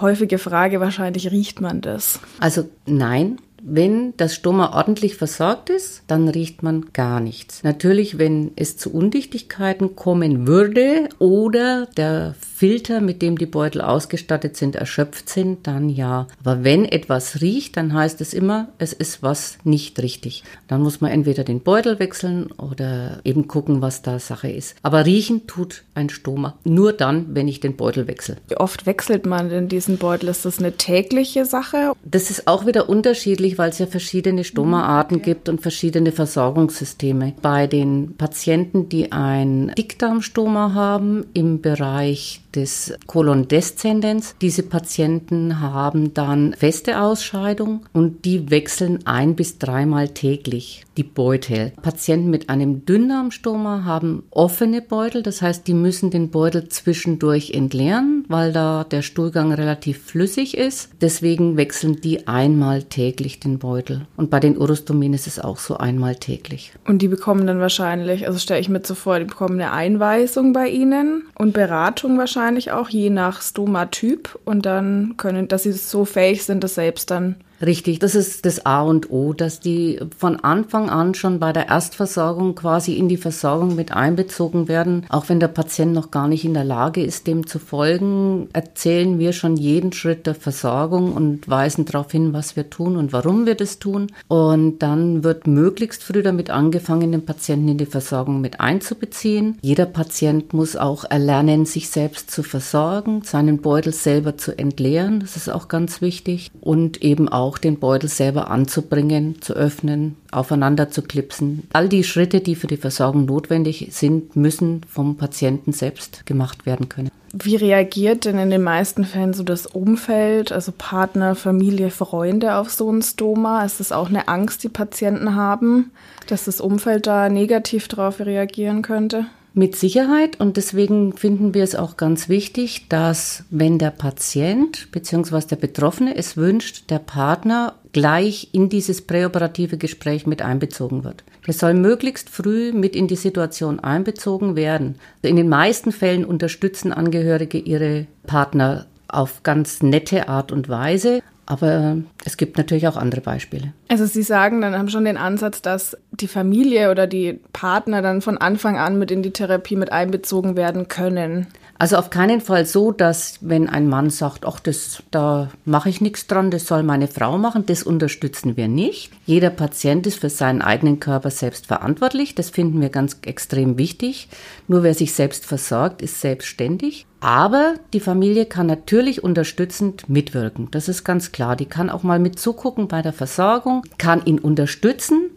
Häufige 0.00 0.38
Frage, 0.38 0.78
wahrscheinlich 0.78 1.32
riecht 1.32 1.60
man 1.60 1.80
das? 1.80 2.20
Also 2.38 2.68
nein, 2.86 3.38
wenn 3.60 4.16
das 4.16 4.36
Stoma 4.36 4.76
ordentlich 4.76 5.16
versorgt 5.16 5.70
ist, 5.70 6.04
dann 6.06 6.28
riecht 6.28 6.62
man 6.62 6.92
gar 6.92 7.18
nichts. 7.18 7.64
Natürlich, 7.64 8.16
wenn 8.16 8.52
es 8.54 8.76
zu 8.76 8.92
Undichtigkeiten 8.92 9.96
kommen 9.96 10.46
würde 10.46 11.08
oder 11.18 11.86
der 11.96 12.34
Filter, 12.60 13.00
mit 13.00 13.22
dem 13.22 13.38
die 13.38 13.46
Beutel 13.46 13.80
ausgestattet 13.80 14.54
sind, 14.54 14.76
erschöpft 14.76 15.30
sind, 15.30 15.66
dann 15.66 15.88
ja. 15.88 16.26
Aber 16.44 16.62
wenn 16.62 16.84
etwas 16.84 17.40
riecht, 17.40 17.78
dann 17.78 17.94
heißt 17.94 18.20
es 18.20 18.34
immer, 18.34 18.68
es 18.76 18.92
ist 18.92 19.22
was 19.22 19.56
nicht 19.64 19.98
richtig. 20.02 20.44
Dann 20.68 20.82
muss 20.82 21.00
man 21.00 21.10
entweder 21.10 21.42
den 21.42 21.60
Beutel 21.60 21.98
wechseln 21.98 22.52
oder 22.52 23.20
eben 23.24 23.48
gucken, 23.48 23.80
was 23.80 24.02
da 24.02 24.18
Sache 24.18 24.50
ist. 24.50 24.76
Aber 24.82 25.06
riechen 25.06 25.46
tut 25.46 25.84
ein 25.94 26.10
Stoma 26.10 26.58
nur 26.64 26.92
dann, 26.92 27.34
wenn 27.34 27.48
ich 27.48 27.60
den 27.60 27.76
Beutel 27.76 28.06
wechsle. 28.06 28.36
Wie 28.48 28.58
oft 28.58 28.84
wechselt 28.84 29.24
man 29.24 29.48
denn 29.48 29.68
diesen 29.68 29.96
Beutel? 29.96 30.28
Ist 30.28 30.44
das 30.44 30.58
eine 30.58 30.72
tägliche 30.72 31.46
Sache? 31.46 31.92
Das 32.04 32.30
ist 32.30 32.46
auch 32.46 32.66
wieder 32.66 32.90
unterschiedlich 32.90 33.56
weil 33.56 33.70
es 33.70 33.78
ja 33.78 33.86
verschiedene 33.86 34.44
Stomaarten 34.44 35.18
okay. 35.18 35.30
gibt 35.30 35.48
und 35.48 35.62
verschiedene 35.62 36.12
Versorgungssysteme. 36.12 37.32
Bei 37.40 37.66
den 37.66 38.16
Patienten, 38.18 38.90
die 38.90 39.12
ein 39.12 39.72
Dickdarmstoma 39.78 40.74
haben 40.74 41.24
im 41.32 41.62
Bereich 41.62 42.42
des 42.54 42.94
Colon 43.06 43.48
Descendens. 43.48 44.34
Diese 44.40 44.62
Patienten 44.62 45.60
haben 45.60 46.14
dann 46.14 46.54
feste 46.54 47.00
Ausscheidung 47.00 47.86
und 47.92 48.24
die 48.24 48.50
wechseln 48.50 49.06
ein 49.06 49.36
bis 49.36 49.58
dreimal 49.58 50.08
täglich 50.08 50.84
die 51.00 51.04
Beutel. 51.04 51.72
Patienten 51.80 52.28
mit 52.28 52.50
einem 52.50 52.84
Dünndarmstoma 52.84 53.84
haben 53.84 54.24
offene 54.30 54.82
Beutel, 54.82 55.22
das 55.22 55.40
heißt, 55.40 55.66
die 55.66 55.72
müssen 55.72 56.10
den 56.10 56.30
Beutel 56.30 56.68
zwischendurch 56.68 57.52
entleeren, 57.52 58.26
weil 58.28 58.52
da 58.52 58.84
der 58.84 59.00
Stuhlgang 59.00 59.50
relativ 59.52 60.02
flüssig 60.02 60.58
ist. 60.58 60.90
Deswegen 61.00 61.56
wechseln 61.56 62.02
die 62.02 62.28
einmal 62.28 62.82
täglich 62.82 63.40
den 63.40 63.58
Beutel. 63.58 64.06
Und 64.18 64.28
bei 64.28 64.40
den 64.40 64.58
Urostomien 64.58 65.14
ist 65.14 65.26
es 65.26 65.38
auch 65.38 65.58
so 65.58 65.78
einmal 65.78 66.16
täglich. 66.16 66.72
Und 66.86 67.00
die 67.00 67.08
bekommen 67.08 67.46
dann 67.46 67.60
wahrscheinlich, 67.60 68.26
also 68.26 68.38
stelle 68.38 68.60
ich 68.60 68.68
mir 68.68 68.82
so 68.84 68.94
vor, 68.94 69.18
die 69.18 69.24
bekommen 69.24 69.54
eine 69.54 69.72
Einweisung 69.72 70.52
bei 70.52 70.68
Ihnen 70.68 71.22
und 71.34 71.54
Beratung 71.54 72.18
wahrscheinlich 72.40 72.72
auch, 72.72 72.88
je 72.88 73.10
nach 73.10 73.42
Stoma-Typ. 73.42 74.38
Und 74.44 74.64
dann 74.64 75.14
können, 75.18 75.46
dass 75.46 75.64
sie 75.64 75.72
so 75.72 76.04
fähig 76.06 76.44
sind, 76.44 76.64
das 76.64 76.74
selbst 76.74 77.10
dann 77.10 77.36
Richtig, 77.64 77.98
das 77.98 78.14
ist 78.14 78.46
das 78.46 78.64
A 78.64 78.82
und 78.82 79.10
O, 79.10 79.34
dass 79.34 79.60
die 79.60 80.00
von 80.16 80.36
Anfang 80.36 80.88
an 80.88 81.14
schon 81.14 81.38
bei 81.38 81.52
der 81.52 81.68
Erstversorgung 81.68 82.54
quasi 82.54 82.94
in 82.94 83.08
die 83.08 83.18
Versorgung 83.18 83.74
mit 83.74 83.92
einbezogen 83.92 84.66
werden. 84.66 85.04
Auch 85.10 85.28
wenn 85.28 85.40
der 85.40 85.48
Patient 85.48 85.92
noch 85.92 86.10
gar 86.10 86.26
nicht 86.26 86.44
in 86.46 86.54
der 86.54 86.64
Lage 86.64 87.02
ist, 87.02 87.26
dem 87.26 87.46
zu 87.46 87.58
folgen, 87.58 88.48
erzählen 88.54 89.18
wir 89.18 89.34
schon 89.34 89.56
jeden 89.56 89.92
Schritt 89.92 90.26
der 90.26 90.34
Versorgung 90.34 91.12
und 91.12 91.48
weisen 91.48 91.84
darauf 91.84 92.10
hin, 92.10 92.32
was 92.32 92.56
wir 92.56 92.70
tun 92.70 92.96
und 92.96 93.12
warum 93.12 93.44
wir 93.44 93.54
das 93.54 93.78
tun. 93.78 94.06
Und 94.28 94.78
dann 94.78 95.22
wird 95.22 95.46
möglichst 95.46 96.02
früh 96.02 96.22
damit 96.22 96.48
angefangen, 96.48 97.12
den 97.12 97.26
Patienten 97.26 97.68
in 97.68 97.78
die 97.78 97.86
Versorgung 97.86 98.40
mit 98.40 98.60
einzubeziehen. 98.60 99.58
Jeder 99.60 99.86
Patient 99.86 100.54
muss 100.54 100.76
auch 100.76 101.04
erlernen, 101.04 101.66
sich 101.66 101.90
selbst 101.90 102.30
zu 102.30 102.42
versorgen, 102.42 103.20
seinen 103.22 103.60
Beutel 103.60 103.92
selber 103.92 104.38
zu 104.38 104.56
entleeren. 104.58 105.20
Das 105.20 105.36
ist 105.36 105.50
auch 105.50 105.68
ganz 105.68 106.00
wichtig. 106.00 106.50
Und 106.60 107.02
eben 107.02 107.28
auch 107.28 107.49
auch 107.50 107.58
den 107.58 107.80
Beutel 107.80 108.08
selber 108.08 108.48
anzubringen, 108.48 109.42
zu 109.42 109.54
öffnen, 109.54 110.14
aufeinander 110.30 110.88
zu 110.88 111.02
klipsen. 111.02 111.64
All 111.72 111.88
die 111.88 112.04
Schritte, 112.04 112.40
die 112.40 112.54
für 112.54 112.68
die 112.68 112.76
Versorgung 112.76 113.24
notwendig 113.24 113.88
sind, 113.90 114.36
müssen 114.36 114.82
vom 114.88 115.16
Patienten 115.16 115.72
selbst 115.72 116.26
gemacht 116.26 116.64
werden 116.64 116.88
können. 116.88 117.10
Wie 117.32 117.56
reagiert 117.56 118.24
denn 118.24 118.38
in 118.38 118.50
den 118.50 118.62
meisten 118.62 119.04
Fällen 119.04 119.34
so 119.34 119.42
das 119.42 119.66
Umfeld, 119.66 120.52
also 120.52 120.72
Partner, 120.76 121.34
Familie, 121.34 121.90
Freunde 121.90 122.54
auf 122.54 122.70
so 122.70 122.88
ein 122.92 123.02
Stoma? 123.02 123.64
Ist 123.64 123.80
das 123.80 123.90
auch 123.90 124.08
eine 124.08 124.28
Angst, 124.28 124.62
die 124.62 124.68
Patienten 124.68 125.34
haben, 125.34 125.90
dass 126.28 126.44
das 126.44 126.60
Umfeld 126.60 127.08
da 127.08 127.28
negativ 127.28 127.88
darauf 127.88 128.20
reagieren 128.20 128.82
könnte? 128.82 129.26
Mit 129.52 129.74
Sicherheit 129.74 130.38
und 130.38 130.56
deswegen 130.56 131.12
finden 131.16 131.54
wir 131.54 131.64
es 131.64 131.74
auch 131.74 131.96
ganz 131.96 132.28
wichtig, 132.28 132.86
dass 132.88 133.44
wenn 133.50 133.78
der 133.78 133.90
Patient 133.90 134.92
bzw. 134.92 135.40
der 135.50 135.56
Betroffene 135.56 136.16
es 136.16 136.36
wünscht, 136.36 136.88
der 136.88 137.00
Partner 137.00 137.74
gleich 137.92 138.50
in 138.52 138.68
dieses 138.68 139.02
präoperative 139.02 139.76
Gespräch 139.76 140.24
mit 140.24 140.40
einbezogen 140.40 141.02
wird. 141.02 141.24
Der 141.46 141.54
soll 141.54 141.74
möglichst 141.74 142.30
früh 142.30 142.72
mit 142.72 142.94
in 142.94 143.08
die 143.08 143.16
Situation 143.16 143.80
einbezogen 143.80 144.54
werden. 144.54 144.96
In 145.22 145.34
den 145.34 145.48
meisten 145.48 145.90
Fällen 145.90 146.24
unterstützen 146.24 146.92
Angehörige 146.92 147.58
ihre 147.58 148.06
Partner 148.26 148.86
auf 149.08 149.42
ganz 149.42 149.82
nette 149.82 150.28
Art 150.28 150.52
und 150.52 150.68
Weise. 150.68 151.22
Aber 151.50 151.96
es 152.24 152.36
gibt 152.36 152.58
natürlich 152.58 152.86
auch 152.86 152.96
andere 152.96 153.20
Beispiele. 153.22 153.72
Also 153.88 154.06
Sie 154.06 154.22
sagen 154.22 154.60
dann, 154.60 154.78
haben 154.78 154.88
schon 154.88 155.04
den 155.04 155.16
Ansatz, 155.16 155.60
dass 155.60 155.96
die 156.12 156.28
Familie 156.28 156.92
oder 156.92 157.08
die 157.08 157.40
Partner 157.52 158.02
dann 158.02 158.20
von 158.20 158.38
Anfang 158.38 158.78
an 158.78 159.00
mit 159.00 159.10
in 159.10 159.24
die 159.24 159.32
Therapie 159.32 159.74
mit 159.74 159.90
einbezogen 159.90 160.54
werden 160.54 160.86
können. 160.86 161.48
Also 161.80 161.96
auf 161.96 162.10
keinen 162.10 162.42
Fall 162.42 162.66
so, 162.66 162.92
dass 162.92 163.38
wenn 163.40 163.66
ein 163.66 163.88
Mann 163.88 164.10
sagt, 164.10 164.44
ach, 164.44 164.60
das, 164.60 165.02
da 165.10 165.48
mache 165.64 165.88
ich 165.88 166.02
nichts 166.02 166.26
dran, 166.26 166.50
das 166.50 166.66
soll 166.66 166.82
meine 166.82 167.08
Frau 167.08 167.38
machen, 167.38 167.64
das 167.64 167.82
unterstützen 167.82 168.58
wir 168.58 168.68
nicht. 168.68 169.10
Jeder 169.24 169.48
Patient 169.48 170.06
ist 170.06 170.20
für 170.20 170.28
seinen 170.28 170.60
eigenen 170.60 171.00
Körper 171.00 171.30
selbst 171.30 171.68
verantwortlich, 171.68 172.34
das 172.34 172.50
finden 172.50 172.82
wir 172.82 172.90
ganz 172.90 173.16
extrem 173.22 173.78
wichtig. 173.78 174.28
Nur 174.68 174.82
wer 174.82 174.92
sich 174.92 175.14
selbst 175.14 175.46
versorgt, 175.46 176.02
ist 176.02 176.20
selbstständig. 176.20 177.06
Aber 177.20 177.76
die 177.94 178.00
Familie 178.00 178.44
kann 178.44 178.66
natürlich 178.66 179.24
unterstützend 179.24 180.06
mitwirken. 180.06 180.68
Das 180.70 180.86
ist 180.86 181.02
ganz 181.02 181.32
klar. 181.32 181.56
Die 181.56 181.64
kann 181.64 181.88
auch 181.88 182.02
mal 182.02 182.18
mit 182.18 182.38
zugucken 182.38 182.88
bei 182.88 183.00
der 183.00 183.14
Versorgung, 183.14 183.86
kann 183.96 184.24
ihn 184.26 184.38
unterstützen, 184.38 185.29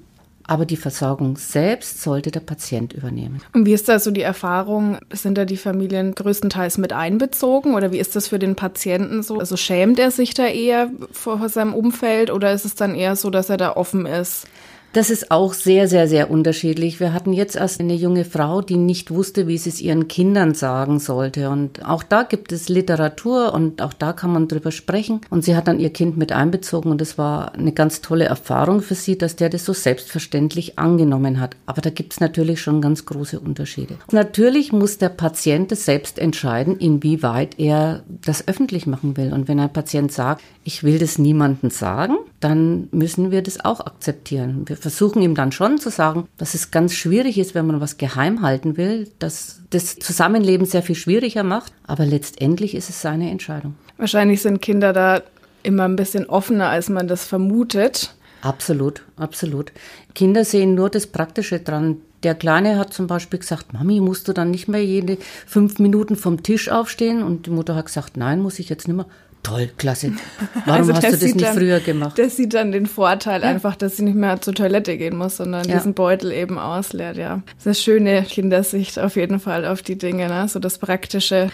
aber 0.46 0.66
die 0.66 0.78
Versorgung 0.78 1.38
selbst 1.38 2.02
sollte 2.02 2.32
der 2.32 2.42
Patient 2.42 2.94
übernehmen. 2.94 3.42
Und 3.54 3.66
wie 3.66 3.74
ist 3.74 3.88
da 3.88 4.00
so 4.00 4.12
die 4.12 4.22
Erfahrung? 4.22 4.98
Sind 5.12 5.38
da 5.38 5.46
die 5.46 5.58
Familien 5.58 6.14
größtenteils 6.16 6.78
mit 6.78 6.94
einbezogen 6.94 7.76
oder 7.76 7.92
wie 7.92 8.00
ist 8.00 8.16
das 8.16 8.28
für 8.28 8.40
den 8.40 8.56
Patienten 8.56 9.24
so? 9.24 9.40
Also 9.40 9.58
schämt 9.58 10.00
er 10.00 10.12
sich 10.12 10.34
da 10.34 10.46
eher 10.46 10.90
vor 11.12 11.48
seinem 11.50 11.74
Umfeld 11.74 12.30
oder 12.30 12.54
ist 12.54 12.66
es 12.66 12.76
dann 12.76 12.96
eher 12.96 13.16
so, 13.16 13.30
dass 13.30 13.50
er 13.50 13.58
da 13.58 13.76
offen 13.76 14.06
ist? 14.06 14.48
Das 14.94 15.10
ist 15.10 15.32
auch 15.32 15.54
sehr, 15.54 15.88
sehr, 15.88 16.08
sehr 16.08 16.30
unterschiedlich. 16.30 17.00
Wir 17.00 17.14
hatten 17.14 17.34
jetzt 17.34 17.56
erst 17.56 17.80
eine 17.80 17.96
junge 17.96 18.26
Frau, 18.26 18.62
die 18.62 18.78
nicht 18.78 19.10
wusste, 19.10 19.48
wie 19.48 19.58
sie 19.58 19.70
es 19.70 19.82
ihren 19.82 20.08
Kindern 20.08 20.54
sagen 20.54 21.00
sollte. 21.00 21.50
Und 21.50 21.84
auch 21.84 22.04
da 22.04 22.22
gibt 22.22 22.52
es 22.52 22.70
Literatur 22.70 23.54
und 23.54 23.82
auch 23.82 23.94
da 23.94 24.14
kann 24.14 24.32
man 24.32 24.48
drüber 24.48 24.72
sprechen. 24.72 25.22
Und 25.32 25.44
sie 25.44 25.56
hat 25.56 25.68
dann 25.68 25.80
ihr 25.80 25.90
Kind 25.90 26.16
mit 26.18 26.32
einbezogen 26.32 26.92
und 26.92 27.02
es 27.02 27.18
war 27.18 27.56
eine 27.56 27.72
ganz 27.72 28.02
tolle 28.02 28.26
Erfahrung 28.26 28.82
für 28.82 28.94
sie, 28.94 29.18
dass 29.18 29.36
der 29.36 29.50
das 29.50 29.66
so 29.66 29.74
selbstverständlich 29.74 30.78
angenommen 30.78 31.40
hat. 31.40 31.56
Aber 31.66 31.82
da 31.82 31.90
gibt 31.90 32.14
es 32.14 32.20
natürlich 32.20 32.62
schon 32.62 32.80
ganz 32.80 33.06
große 33.06 33.40
Unterschiede. 33.40 33.96
Natürlich 34.12 34.72
muss 34.72 35.00
der 35.00 35.10
Patient 35.10 35.72
es 35.72 35.86
selbst 35.86 36.20
entscheiden, 36.20 36.78
inwieweit 36.78 37.58
er 37.58 38.04
das 38.08 38.48
öffentlich 38.48 38.86
machen 38.86 39.18
will. 39.18 39.34
Und 39.34 39.48
wenn 39.48 39.60
ein 39.60 39.74
Patient 39.74 40.12
sagt, 40.12 40.44
ich 40.64 40.84
will 40.84 41.00
das 41.00 41.18
niemandem 41.18 41.72
sagen, 41.72 42.18
dann 42.44 42.90
müssen 42.92 43.32
wir 43.32 43.42
das 43.42 43.64
auch 43.64 43.80
akzeptieren. 43.80 44.64
Wir 44.68 44.76
versuchen 44.76 45.22
ihm 45.22 45.34
dann 45.34 45.52
schon 45.52 45.78
zu 45.78 45.90
sagen, 45.90 46.28
dass 46.38 46.54
es 46.54 46.72
ganz 46.72 46.94
schwierig 46.94 47.38
ist, 47.38 47.56
wenn 47.56 47.66
man 47.66 47.80
was 47.80 47.98
geheim 47.98 48.42
halten 48.42 48.76
will, 48.76 49.10
dass 49.20 49.62
das 49.70 49.98
Zusammenleben 49.98 50.66
sehr 50.66 50.84
viel 50.84 50.96
schwieriger 50.96 51.44
macht, 51.44 51.72
aber 51.88 52.06
letztendlich 52.06 52.76
ist 52.76 52.90
es 52.90 53.02
seine 53.02 53.32
Entscheidung. 53.32 53.76
Wahrscheinlich 53.98 54.42
sind 54.42 54.62
Kinder 54.62 54.92
da 54.92 55.22
immer 55.64 55.86
ein 55.86 55.96
bisschen 55.96 56.26
offener, 56.26 56.70
als 56.70 56.90
man 56.90 57.08
das 57.08 57.26
vermutet. 57.26 58.14
Absolut, 58.42 59.04
absolut. 59.16 59.72
Kinder 60.14 60.44
sehen 60.44 60.76
nur 60.76 60.90
das 60.90 61.08
Praktische 61.08 61.62
dran. 61.62 61.98
Der 62.24 62.36
Kleine 62.36 62.78
hat 62.78 62.94
zum 62.94 63.08
Beispiel 63.08 63.40
gesagt, 63.40 63.72
Mami, 63.72 64.02
musst 64.02 64.28
du 64.28 64.34
dann 64.34 64.52
nicht 64.52 64.68
mehr 64.68 64.84
jede 64.84 65.18
fünf 65.46 65.80
Minuten 65.80 66.18
vom 66.18 66.44
Tisch 66.44 66.70
aufstehen? 66.70 67.24
Und 67.24 67.46
die 67.46 67.52
Mutter 67.52 67.76
hat 67.76 67.86
gesagt, 67.86 68.18
nein, 68.18 68.42
muss 68.42 68.60
ich 68.60 68.68
jetzt 68.68 68.88
nicht 68.88 68.98
mehr. 68.98 69.06
Toll, 69.44 69.70
klasse. 69.78 70.14
Warum 70.66 70.90
also 70.90 70.94
hast 70.94 71.04
du 71.04 71.12
das 71.12 71.22
nicht 71.22 71.42
dann, 71.42 71.58
früher 71.58 71.82
gemacht? 71.82 72.18
Das 72.18 72.38
sieht 72.38 72.54
dann 72.54 72.72
den 72.72 72.86
Vorteil 72.86 73.42
ja. 73.42 73.50
einfach, 73.50 73.76
dass 73.76 73.98
sie 73.98 74.04
nicht 74.04 74.16
mehr 74.16 74.40
zur 74.40 74.56
Toilette 74.56 74.98
gehen 74.98 75.18
muss, 75.18 75.38
sondern 75.38 75.68
ja. 75.68 75.76
diesen 75.76 75.94
Beutel 75.94 76.32
eben 76.32 76.58
ausleert, 76.58 77.18
ja. 77.18 77.42
Das 77.58 77.66
ist 77.66 77.68
eine 77.68 77.76
schöne 77.76 78.24
Kindersicht 78.24 78.98
auf 78.98 79.18
jeden 79.18 79.42
Fall 79.42 79.66
auf 79.66 79.82
die 79.82 79.98
Dinge, 79.98 80.30
ne? 80.30 80.48
so 80.48 80.60
das 80.60 80.78
Praktische. 80.78 81.50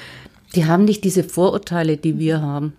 Die 0.56 0.66
haben 0.66 0.86
nicht 0.86 1.04
diese 1.04 1.24
Vorurteile, 1.24 1.98
die 1.98 2.20
wir 2.20 2.42
haben. 2.42 2.74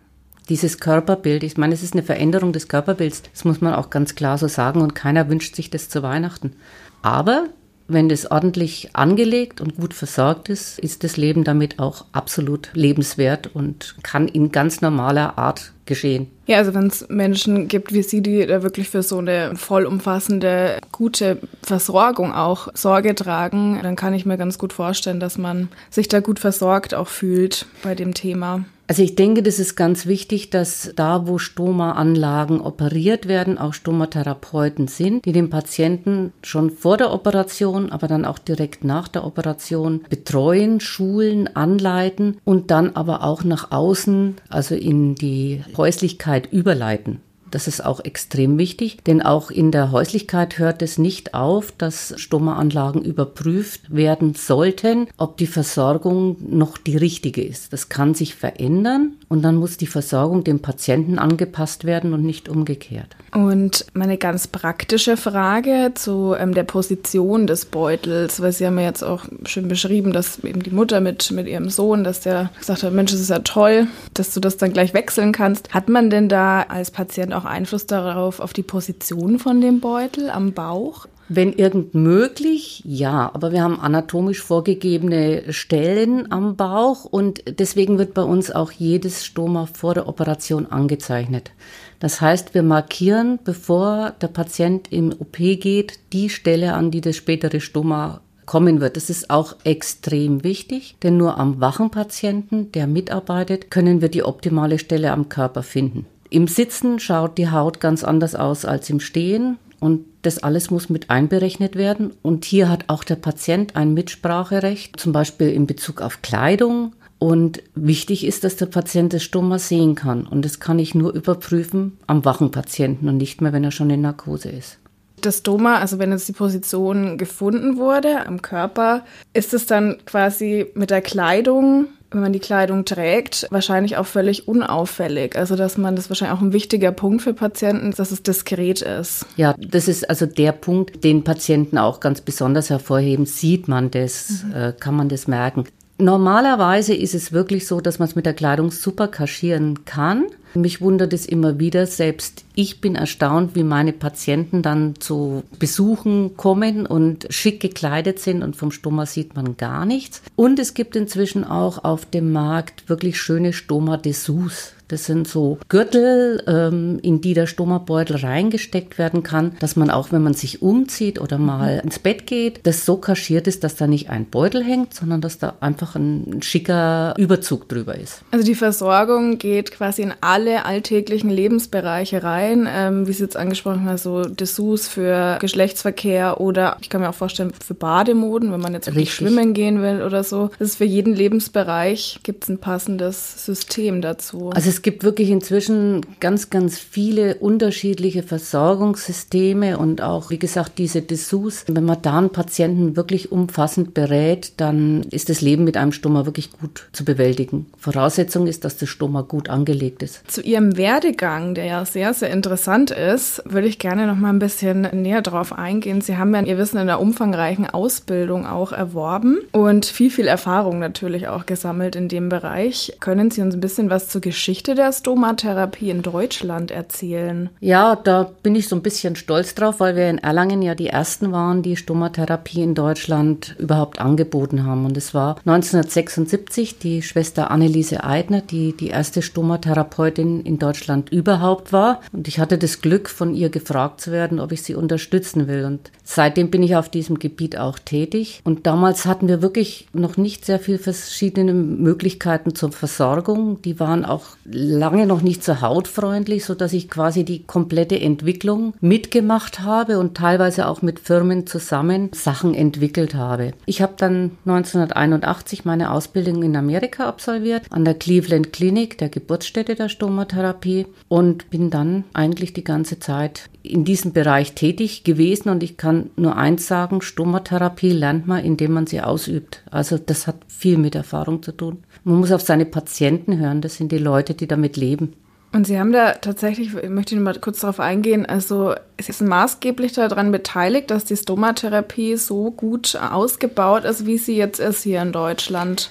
Dieses 0.48 0.78
Körperbild, 0.78 1.42
ich 1.42 1.56
meine, 1.56 1.74
es 1.74 1.82
ist 1.82 1.94
eine 1.94 2.02
Veränderung 2.02 2.52
des 2.52 2.68
Körperbilds, 2.68 3.22
das 3.32 3.44
muss 3.44 3.60
man 3.60 3.74
auch 3.74 3.90
ganz 3.90 4.14
klar 4.14 4.38
so 4.38 4.48
sagen 4.48 4.80
und 4.80 4.94
keiner 4.94 5.28
wünscht 5.28 5.56
sich 5.56 5.70
das 5.70 5.88
zu 5.88 6.02
Weihnachten. 6.02 6.54
Aber 7.02 7.46
wenn 7.92 8.08
das 8.08 8.30
ordentlich 8.30 8.90
angelegt 8.94 9.60
und 9.60 9.76
gut 9.76 9.94
versorgt 9.94 10.48
ist, 10.48 10.78
ist 10.78 11.04
das 11.04 11.16
Leben 11.16 11.44
damit 11.44 11.78
auch 11.78 12.04
absolut 12.12 12.70
lebenswert 12.74 13.50
und 13.54 13.96
kann 14.02 14.28
in 14.28 14.52
ganz 14.52 14.80
normaler 14.80 15.38
Art 15.38 15.72
geschehen. 15.86 16.28
Ja, 16.46 16.58
also 16.58 16.72
wenn 16.74 16.86
es 16.86 17.08
Menschen 17.08 17.68
gibt 17.68 17.92
wie 17.92 18.02
Sie, 18.02 18.22
die 18.22 18.46
da 18.46 18.62
wirklich 18.62 18.88
für 18.90 19.02
so 19.02 19.18
eine 19.18 19.56
vollumfassende, 19.56 20.78
gute 20.92 21.38
Versorgung 21.62 22.32
auch 22.32 22.68
Sorge 22.74 23.14
tragen, 23.14 23.80
dann 23.82 23.96
kann 23.96 24.14
ich 24.14 24.24
mir 24.24 24.38
ganz 24.38 24.56
gut 24.56 24.72
vorstellen, 24.72 25.20
dass 25.20 25.36
man 25.36 25.68
sich 25.90 26.08
da 26.08 26.20
gut 26.20 26.38
versorgt 26.38 26.94
auch 26.94 27.08
fühlt 27.08 27.66
bei 27.82 27.94
dem 27.94 28.14
Thema. 28.14 28.64
Also 28.90 29.04
ich 29.04 29.14
denke, 29.14 29.44
das 29.44 29.60
ist 29.60 29.76
ganz 29.76 30.06
wichtig, 30.06 30.50
dass 30.50 30.92
da, 30.96 31.28
wo 31.28 31.38
Stoma-Anlagen 31.38 32.60
operiert 32.60 33.28
werden, 33.28 33.56
auch 33.56 33.72
Stomatherapeuten 33.72 34.88
sind, 34.88 35.26
die 35.26 35.30
den 35.30 35.48
Patienten 35.48 36.32
schon 36.42 36.72
vor 36.72 36.96
der 36.96 37.12
Operation, 37.12 37.92
aber 37.92 38.08
dann 38.08 38.24
auch 38.24 38.40
direkt 38.40 38.82
nach 38.82 39.06
der 39.06 39.24
Operation 39.24 40.00
betreuen, 40.10 40.80
schulen, 40.80 41.54
anleiten 41.54 42.38
und 42.44 42.72
dann 42.72 42.96
aber 42.96 43.22
auch 43.22 43.44
nach 43.44 43.70
außen, 43.70 44.34
also 44.48 44.74
in 44.74 45.14
die 45.14 45.62
Häuslichkeit 45.76 46.52
überleiten. 46.52 47.20
Das 47.50 47.66
ist 47.66 47.84
auch 47.84 48.04
extrem 48.04 48.58
wichtig, 48.58 48.98
denn 49.06 49.22
auch 49.22 49.50
in 49.50 49.70
der 49.70 49.90
Häuslichkeit 49.90 50.58
hört 50.58 50.82
es 50.82 50.98
nicht 50.98 51.34
auf, 51.34 51.72
dass 51.76 52.14
Stomaanlagen 52.16 53.02
überprüft 53.02 53.94
werden 53.94 54.34
sollten, 54.34 55.08
ob 55.16 55.36
die 55.36 55.46
Versorgung 55.46 56.36
noch 56.40 56.78
die 56.78 56.96
richtige 56.96 57.42
ist. 57.42 57.72
Das 57.72 57.88
kann 57.88 58.14
sich 58.14 58.34
verändern 58.34 59.14
und 59.28 59.42
dann 59.42 59.56
muss 59.56 59.76
die 59.76 59.86
Versorgung 59.86 60.44
dem 60.44 60.60
Patienten 60.60 61.18
angepasst 61.18 61.84
werden 61.84 62.14
und 62.14 62.24
nicht 62.24 62.48
umgekehrt. 62.48 63.16
Und 63.32 63.86
meine 63.92 64.18
ganz 64.18 64.48
praktische 64.48 65.16
Frage 65.16 65.92
zu 65.94 66.34
ähm, 66.36 66.52
der 66.52 66.64
Position 66.64 67.46
des 67.46 67.64
Beutels, 67.64 68.40
weil 68.40 68.50
Sie 68.50 68.66
haben 68.66 68.78
ja 68.78 68.86
jetzt 68.86 69.04
auch 69.04 69.24
schön 69.44 69.68
beschrieben, 69.68 70.12
dass 70.12 70.40
eben 70.40 70.62
die 70.62 70.70
Mutter 70.70 71.00
mit, 71.00 71.30
mit 71.30 71.46
ihrem 71.46 71.70
Sohn, 71.70 72.02
dass 72.02 72.20
der 72.20 72.50
gesagt 72.58 72.82
hat, 72.82 72.92
Mensch, 72.92 73.12
das 73.12 73.20
ist 73.20 73.30
ja 73.30 73.38
toll, 73.40 73.86
dass 74.14 74.34
du 74.34 74.40
das 74.40 74.56
dann 74.56 74.72
gleich 74.72 74.94
wechseln 74.94 75.30
kannst. 75.30 75.72
Hat 75.72 75.88
man 75.88 76.10
denn 76.10 76.28
da 76.28 76.62
als 76.62 76.90
Patient 76.90 77.32
auch 77.32 77.39
Einfluss 77.44 77.86
darauf, 77.86 78.40
auf 78.40 78.52
die 78.52 78.62
Position 78.62 79.38
von 79.38 79.60
dem 79.60 79.80
Beutel 79.80 80.30
am 80.30 80.52
Bauch? 80.52 81.06
Wenn 81.28 81.52
irgend 81.52 81.94
möglich, 81.94 82.82
ja, 82.84 83.30
aber 83.32 83.52
wir 83.52 83.62
haben 83.62 83.78
anatomisch 83.78 84.42
vorgegebene 84.42 85.52
Stellen 85.52 86.32
am 86.32 86.56
Bauch 86.56 87.04
und 87.04 87.44
deswegen 87.60 87.98
wird 87.98 88.14
bei 88.14 88.22
uns 88.22 88.50
auch 88.50 88.72
jedes 88.72 89.24
Stoma 89.24 89.66
vor 89.72 89.94
der 89.94 90.08
Operation 90.08 90.66
angezeichnet. 90.66 91.52
Das 92.00 92.20
heißt, 92.20 92.54
wir 92.54 92.64
markieren, 92.64 93.38
bevor 93.44 94.12
der 94.20 94.28
Patient 94.28 94.92
im 94.92 95.12
OP 95.12 95.36
geht, 95.36 96.00
die 96.12 96.30
Stelle, 96.30 96.74
an 96.74 96.90
die 96.90 97.00
das 97.00 97.14
spätere 97.14 97.60
Stoma 97.60 98.22
kommen 98.44 98.80
wird. 98.80 98.96
Das 98.96 99.10
ist 99.10 99.30
auch 99.30 99.54
extrem 99.62 100.42
wichtig, 100.42 100.96
denn 101.04 101.16
nur 101.16 101.38
am 101.38 101.60
wachen 101.60 101.90
Patienten, 101.90 102.72
der 102.72 102.88
mitarbeitet, 102.88 103.70
können 103.70 104.00
wir 104.02 104.08
die 104.08 104.24
optimale 104.24 104.80
Stelle 104.80 105.12
am 105.12 105.28
Körper 105.28 105.62
finden. 105.62 106.06
Im 106.30 106.46
Sitzen 106.46 107.00
schaut 107.00 107.38
die 107.38 107.50
Haut 107.50 107.80
ganz 107.80 108.04
anders 108.04 108.36
aus 108.36 108.64
als 108.64 108.88
im 108.88 109.00
Stehen. 109.00 109.58
Und 109.80 110.04
das 110.22 110.42
alles 110.42 110.70
muss 110.70 110.90
mit 110.90 111.10
einberechnet 111.10 111.74
werden. 111.74 112.12
Und 112.22 112.44
hier 112.44 112.68
hat 112.68 112.84
auch 112.88 113.02
der 113.02 113.16
Patient 113.16 113.76
ein 113.76 113.94
Mitspracherecht, 113.94 115.00
zum 115.00 115.12
Beispiel 115.12 115.48
in 115.48 115.66
Bezug 115.66 116.00
auf 116.02 116.22
Kleidung. 116.22 116.92
Und 117.18 117.62
wichtig 117.74 118.24
ist, 118.24 118.44
dass 118.44 118.56
der 118.56 118.66
Patient 118.66 119.12
das 119.12 119.22
Stoma 119.22 119.58
sehen 119.58 119.94
kann. 119.94 120.26
Und 120.26 120.44
das 120.44 120.60
kann 120.60 120.78
ich 120.78 120.94
nur 120.94 121.12
überprüfen 121.12 121.98
am 122.06 122.24
wachen 122.24 122.50
Patienten 122.50 123.08
und 123.08 123.16
nicht 123.16 123.40
mehr, 123.40 123.52
wenn 123.52 123.64
er 123.64 123.72
schon 123.72 123.90
in 123.90 124.02
Narkose 124.02 124.50
ist. 124.50 124.78
Das 125.20 125.38
Stoma, 125.38 125.78
also 125.78 125.98
wenn 125.98 126.12
jetzt 126.12 126.28
die 126.28 126.32
Position 126.32 127.18
gefunden 127.18 127.76
wurde 127.76 128.26
am 128.26 128.42
Körper, 128.42 129.04
ist 129.32 129.54
es 129.54 129.66
dann 129.66 129.98
quasi 130.04 130.66
mit 130.74 130.90
der 130.90 131.02
Kleidung 131.02 131.88
wenn 132.10 132.20
man 132.22 132.32
die 132.32 132.40
Kleidung 132.40 132.84
trägt, 132.84 133.46
wahrscheinlich 133.50 133.96
auch 133.96 134.06
völlig 134.06 134.48
unauffällig. 134.48 135.36
Also, 135.36 135.56
dass 135.56 135.78
man 135.78 135.96
das 135.96 136.10
wahrscheinlich 136.10 136.36
auch 136.36 136.42
ein 136.42 136.52
wichtiger 136.52 136.92
Punkt 136.92 137.22
für 137.22 137.34
Patienten, 137.34 137.92
dass 137.92 138.10
es 138.10 138.22
diskret 138.22 138.82
ist. 138.82 139.26
Ja, 139.36 139.54
das 139.58 139.86
ist 139.86 140.08
also 140.10 140.26
der 140.26 140.52
Punkt, 140.52 141.04
den 141.04 141.22
Patienten 141.22 141.78
auch 141.78 142.00
ganz 142.00 142.20
besonders 142.20 142.70
hervorheben. 142.70 143.26
Sieht 143.26 143.68
man 143.68 143.90
das, 143.90 144.44
mhm. 144.44 144.54
äh, 144.54 144.72
kann 144.72 144.96
man 144.96 145.08
das 145.08 145.28
merken. 145.28 145.64
Normalerweise 145.98 146.94
ist 146.94 147.14
es 147.14 147.32
wirklich 147.32 147.66
so, 147.66 147.80
dass 147.80 147.98
man 147.98 148.08
es 148.08 148.16
mit 148.16 148.26
der 148.26 148.34
Kleidung 148.34 148.70
super 148.70 149.06
kaschieren 149.06 149.84
kann. 149.84 150.26
Mich 150.54 150.80
wundert 150.80 151.12
es 151.12 151.26
immer 151.26 151.58
wieder, 151.58 151.86
selbst 151.86 152.44
ich 152.54 152.80
bin 152.80 152.96
erstaunt, 152.96 153.54
wie 153.54 153.62
meine 153.62 153.92
Patienten 153.92 154.62
dann 154.62 154.94
zu 154.98 155.44
Besuchen 155.58 156.36
kommen 156.36 156.86
und 156.86 157.26
schick 157.30 157.60
gekleidet 157.60 158.18
sind 158.18 158.42
und 158.42 158.56
vom 158.56 158.72
Stoma 158.72 159.06
sieht 159.06 159.36
man 159.36 159.56
gar 159.56 159.86
nichts. 159.86 160.22
Und 160.36 160.58
es 160.58 160.74
gibt 160.74 160.96
inzwischen 160.96 161.44
auch 161.44 161.84
auf 161.84 162.04
dem 162.04 162.32
Markt 162.32 162.88
wirklich 162.88 163.20
schöne 163.20 163.52
Stoma-Dessous. 163.52 164.74
Das 164.90 165.04
sind 165.04 165.28
so 165.28 165.58
Gürtel, 165.68 166.42
ähm, 166.48 166.98
in 167.02 167.20
die 167.20 167.34
der 167.34 167.46
Stomabeutel 167.46 168.16
reingesteckt 168.16 168.98
werden 168.98 169.22
kann, 169.22 169.52
dass 169.60 169.76
man 169.76 169.88
auch, 169.88 170.10
wenn 170.10 170.22
man 170.22 170.34
sich 170.34 170.62
umzieht 170.62 171.20
oder 171.20 171.38
mal 171.38 171.76
mhm. 171.76 171.80
ins 171.82 171.98
Bett 172.00 172.26
geht, 172.26 172.60
das 172.64 172.84
so 172.84 172.96
kaschiert 172.96 173.46
ist, 173.46 173.62
dass 173.62 173.76
da 173.76 173.86
nicht 173.86 174.10
ein 174.10 174.26
Beutel 174.26 174.64
hängt, 174.64 174.94
sondern 174.94 175.20
dass 175.20 175.38
da 175.38 175.54
einfach 175.60 175.94
ein 175.94 176.42
schicker 176.42 177.14
Überzug 177.16 177.68
drüber 177.68 177.94
ist. 177.94 178.22
Also 178.32 178.44
die 178.44 178.56
Versorgung 178.56 179.38
geht 179.38 179.70
quasi 179.70 180.02
in 180.02 180.12
alle 180.20 180.64
alltäglichen 180.64 181.30
Lebensbereiche 181.30 182.24
rein, 182.24 182.68
ähm, 182.68 183.06
wie 183.06 183.12
Sie 183.12 183.22
jetzt 183.22 183.36
angesprochen 183.36 183.84
haben, 183.84 183.98
so 183.98 184.24
Dessous 184.24 184.88
für 184.88 185.38
Geschlechtsverkehr 185.40 186.40
oder 186.40 186.76
ich 186.80 186.90
kann 186.90 187.00
mir 187.00 187.10
auch 187.10 187.14
vorstellen 187.14 187.52
für 187.64 187.74
Bademoden, 187.74 188.52
wenn 188.52 188.60
man 188.60 188.72
jetzt 188.72 188.86
wirklich 188.86 189.14
schwimmen 189.14 189.54
gehen 189.54 189.82
will 189.82 190.02
oder 190.02 190.24
so. 190.24 190.50
Das 190.58 190.70
ist 190.70 190.76
für 190.76 190.84
jeden 190.84 191.14
Lebensbereich 191.14 192.18
gibt 192.24 192.44
es 192.44 192.50
ein 192.50 192.58
passendes 192.58 193.44
System 193.46 194.00
dazu. 194.02 194.50
Also 194.50 194.68
es 194.80 194.82
gibt 194.82 195.04
wirklich 195.04 195.28
inzwischen 195.28 196.00
ganz, 196.20 196.48
ganz 196.48 196.78
viele 196.78 197.34
unterschiedliche 197.34 198.22
Versorgungssysteme 198.22 199.76
und 199.76 200.00
auch, 200.00 200.30
wie 200.30 200.38
gesagt, 200.38 200.78
diese 200.78 201.02
Dessous. 201.02 201.64
Wenn 201.68 201.84
man 201.84 202.00
da 202.00 202.16
einen 202.16 202.30
Patienten 202.30 202.96
wirklich 202.96 203.30
umfassend 203.30 203.92
berät, 203.92 204.54
dann 204.56 205.02
ist 205.10 205.28
das 205.28 205.42
Leben 205.42 205.64
mit 205.64 205.76
einem 205.76 205.92
Stoma 205.92 206.24
wirklich 206.24 206.50
gut 206.50 206.88
zu 206.92 207.04
bewältigen. 207.04 207.66
Voraussetzung 207.76 208.46
ist, 208.46 208.64
dass 208.64 208.78
das 208.78 208.88
Stoma 208.88 209.20
gut 209.20 209.50
angelegt 209.50 210.02
ist. 210.02 210.22
Zu 210.30 210.40
Ihrem 210.40 210.78
Werdegang, 210.78 211.54
der 211.54 211.66
ja 211.66 211.84
sehr, 211.84 212.14
sehr 212.14 212.30
interessant 212.30 212.90
ist, 212.90 213.42
würde 213.44 213.68
ich 213.68 213.78
gerne 213.78 214.06
noch 214.06 214.16
mal 214.16 214.30
ein 214.30 214.38
bisschen 214.38 214.88
näher 214.94 215.20
drauf 215.20 215.52
eingehen. 215.52 216.00
Sie 216.00 216.16
haben 216.16 216.34
ja 216.34 216.40
Ihr 216.40 216.56
Wissen 216.56 216.78
in 216.78 216.86
der 216.86 217.00
umfangreichen 217.00 217.68
Ausbildung 217.68 218.46
auch 218.46 218.72
erworben 218.72 219.40
und 219.52 219.84
viel, 219.84 220.10
viel 220.10 220.26
Erfahrung 220.26 220.78
natürlich 220.78 221.28
auch 221.28 221.44
gesammelt 221.44 221.96
in 221.96 222.08
dem 222.08 222.30
Bereich. 222.30 222.96
Können 223.00 223.30
Sie 223.30 223.42
uns 223.42 223.54
ein 223.54 223.60
bisschen 223.60 223.90
was 223.90 224.08
zur 224.08 224.22
Geschichte 224.22 224.69
Geschichte 224.70 224.74
der 224.74 224.92
Stomatherapie 224.92 225.90
in 225.90 226.02
Deutschland 226.02 226.70
erzählen? 226.70 227.50
Ja, 227.60 227.96
da 227.96 228.30
bin 228.42 228.54
ich 228.54 228.68
so 228.68 228.76
ein 228.76 228.82
bisschen 228.82 229.16
stolz 229.16 229.54
drauf, 229.54 229.80
weil 229.80 229.96
wir 229.96 230.08
in 230.08 230.18
Erlangen 230.18 230.62
ja 230.62 230.74
die 230.74 230.88
ersten 230.88 231.32
waren, 231.32 231.62
die 231.62 231.76
Stomatherapie 231.76 232.62
in 232.62 232.74
Deutschland 232.74 233.56
überhaupt 233.58 234.00
angeboten 234.00 234.64
haben. 234.64 234.84
Und 234.86 234.96
es 234.96 235.12
war 235.12 235.36
1976 235.44 236.78
die 236.78 237.02
Schwester 237.02 237.50
Anneliese 237.50 238.04
Eidner, 238.04 238.42
die 238.42 238.76
die 238.76 238.88
erste 238.88 239.22
Stomatherapeutin 239.22 240.42
in 240.42 240.58
Deutschland 240.58 241.10
überhaupt 241.10 241.72
war. 241.72 242.00
Und 242.12 242.28
ich 242.28 242.38
hatte 242.38 242.56
das 242.56 242.80
Glück, 242.80 243.08
von 243.08 243.34
ihr 243.34 243.50
gefragt 243.50 244.00
zu 244.00 244.12
werden, 244.12 244.38
ob 244.38 244.52
ich 244.52 244.62
sie 244.62 244.76
unterstützen 244.76 245.48
will. 245.48 245.64
Und 245.64 245.90
seitdem 246.10 246.50
bin 246.50 246.62
ich 246.62 246.74
auf 246.74 246.88
diesem 246.88 247.18
Gebiet 247.18 247.56
auch 247.56 247.78
tätig. 247.78 248.40
Und 248.44 248.66
damals 248.66 249.06
hatten 249.06 249.28
wir 249.28 249.42
wirklich 249.42 249.86
noch 249.92 250.16
nicht 250.16 250.44
sehr 250.44 250.58
viele 250.58 250.78
verschiedene 250.78 251.54
Möglichkeiten 251.54 252.54
zur 252.54 252.72
Versorgung. 252.72 253.62
Die 253.62 253.78
waren 253.78 254.04
auch 254.04 254.24
lange 254.44 255.06
noch 255.06 255.22
nicht 255.22 255.44
so 255.44 255.60
hautfreundlich, 255.60 256.44
so 256.44 256.54
dass 256.54 256.72
ich 256.72 256.90
quasi 256.90 257.24
die 257.24 257.44
komplette 257.44 258.00
Entwicklung 258.00 258.74
mitgemacht 258.80 259.60
habe 259.60 260.00
und 260.00 260.16
teilweise 260.16 260.66
auch 260.66 260.82
mit 260.82 260.98
Firmen 260.98 261.46
zusammen 261.46 262.10
Sachen 262.12 262.54
entwickelt 262.54 263.14
habe. 263.14 263.52
Ich 263.66 263.80
habe 263.80 263.94
dann 263.96 264.32
1981 264.46 265.64
meine 265.64 265.92
Ausbildung 265.92 266.42
in 266.42 266.56
Amerika 266.56 267.06
absolviert, 267.06 267.66
an 267.70 267.84
der 267.84 267.94
Cleveland 267.94 268.52
Clinic, 268.52 268.98
der 268.98 269.10
Geburtsstätte 269.10 269.76
der 269.76 269.88
Stomatherapie 269.88 270.86
und 271.08 271.50
bin 271.50 271.70
dann 271.70 272.04
eigentlich 272.14 272.52
die 272.52 272.64
ganze 272.64 272.98
Zeit 272.98 273.48
in 273.62 273.84
diesem 273.84 274.12
Bereich 274.12 274.54
tätig 274.54 275.04
gewesen 275.04 275.50
und 275.50 275.62
ich 275.62 275.76
kann 275.76 275.99
nur 276.16 276.36
eins 276.36 276.66
sagen, 276.66 277.02
Stomatherapie 277.02 277.92
lernt 277.92 278.26
man, 278.26 278.44
indem 278.44 278.72
man 278.72 278.86
sie 278.86 279.00
ausübt. 279.00 279.62
Also 279.70 279.98
das 279.98 280.26
hat 280.26 280.36
viel 280.48 280.78
mit 280.78 280.94
Erfahrung 280.94 281.42
zu 281.42 281.52
tun. 281.52 281.84
Man 282.04 282.16
muss 282.16 282.32
auf 282.32 282.40
seine 282.40 282.66
Patienten 282.66 283.38
hören, 283.38 283.60
das 283.60 283.76
sind 283.76 283.92
die 283.92 283.98
Leute, 283.98 284.34
die 284.34 284.46
damit 284.46 284.76
leben. 284.76 285.14
Und 285.52 285.66
Sie 285.66 285.80
haben 285.80 285.90
da 285.90 286.12
tatsächlich, 286.12 286.74
ich 286.74 286.88
möchte 286.88 287.16
noch 287.16 287.22
mal 287.22 287.34
kurz 287.40 287.60
darauf 287.60 287.80
eingehen, 287.80 288.24
also 288.24 288.74
Sie 289.00 289.10
sind 289.10 289.26
maßgeblich 289.26 289.92
daran 289.92 290.30
beteiligt, 290.30 290.92
dass 290.92 291.04
die 291.04 291.16
Stomatherapie 291.16 292.16
so 292.16 292.52
gut 292.52 292.94
ausgebaut 292.94 293.84
ist, 293.84 294.06
wie 294.06 294.18
sie 294.18 294.36
jetzt 294.36 294.60
ist 294.60 294.82
hier 294.84 295.02
in 295.02 295.10
Deutschland. 295.10 295.90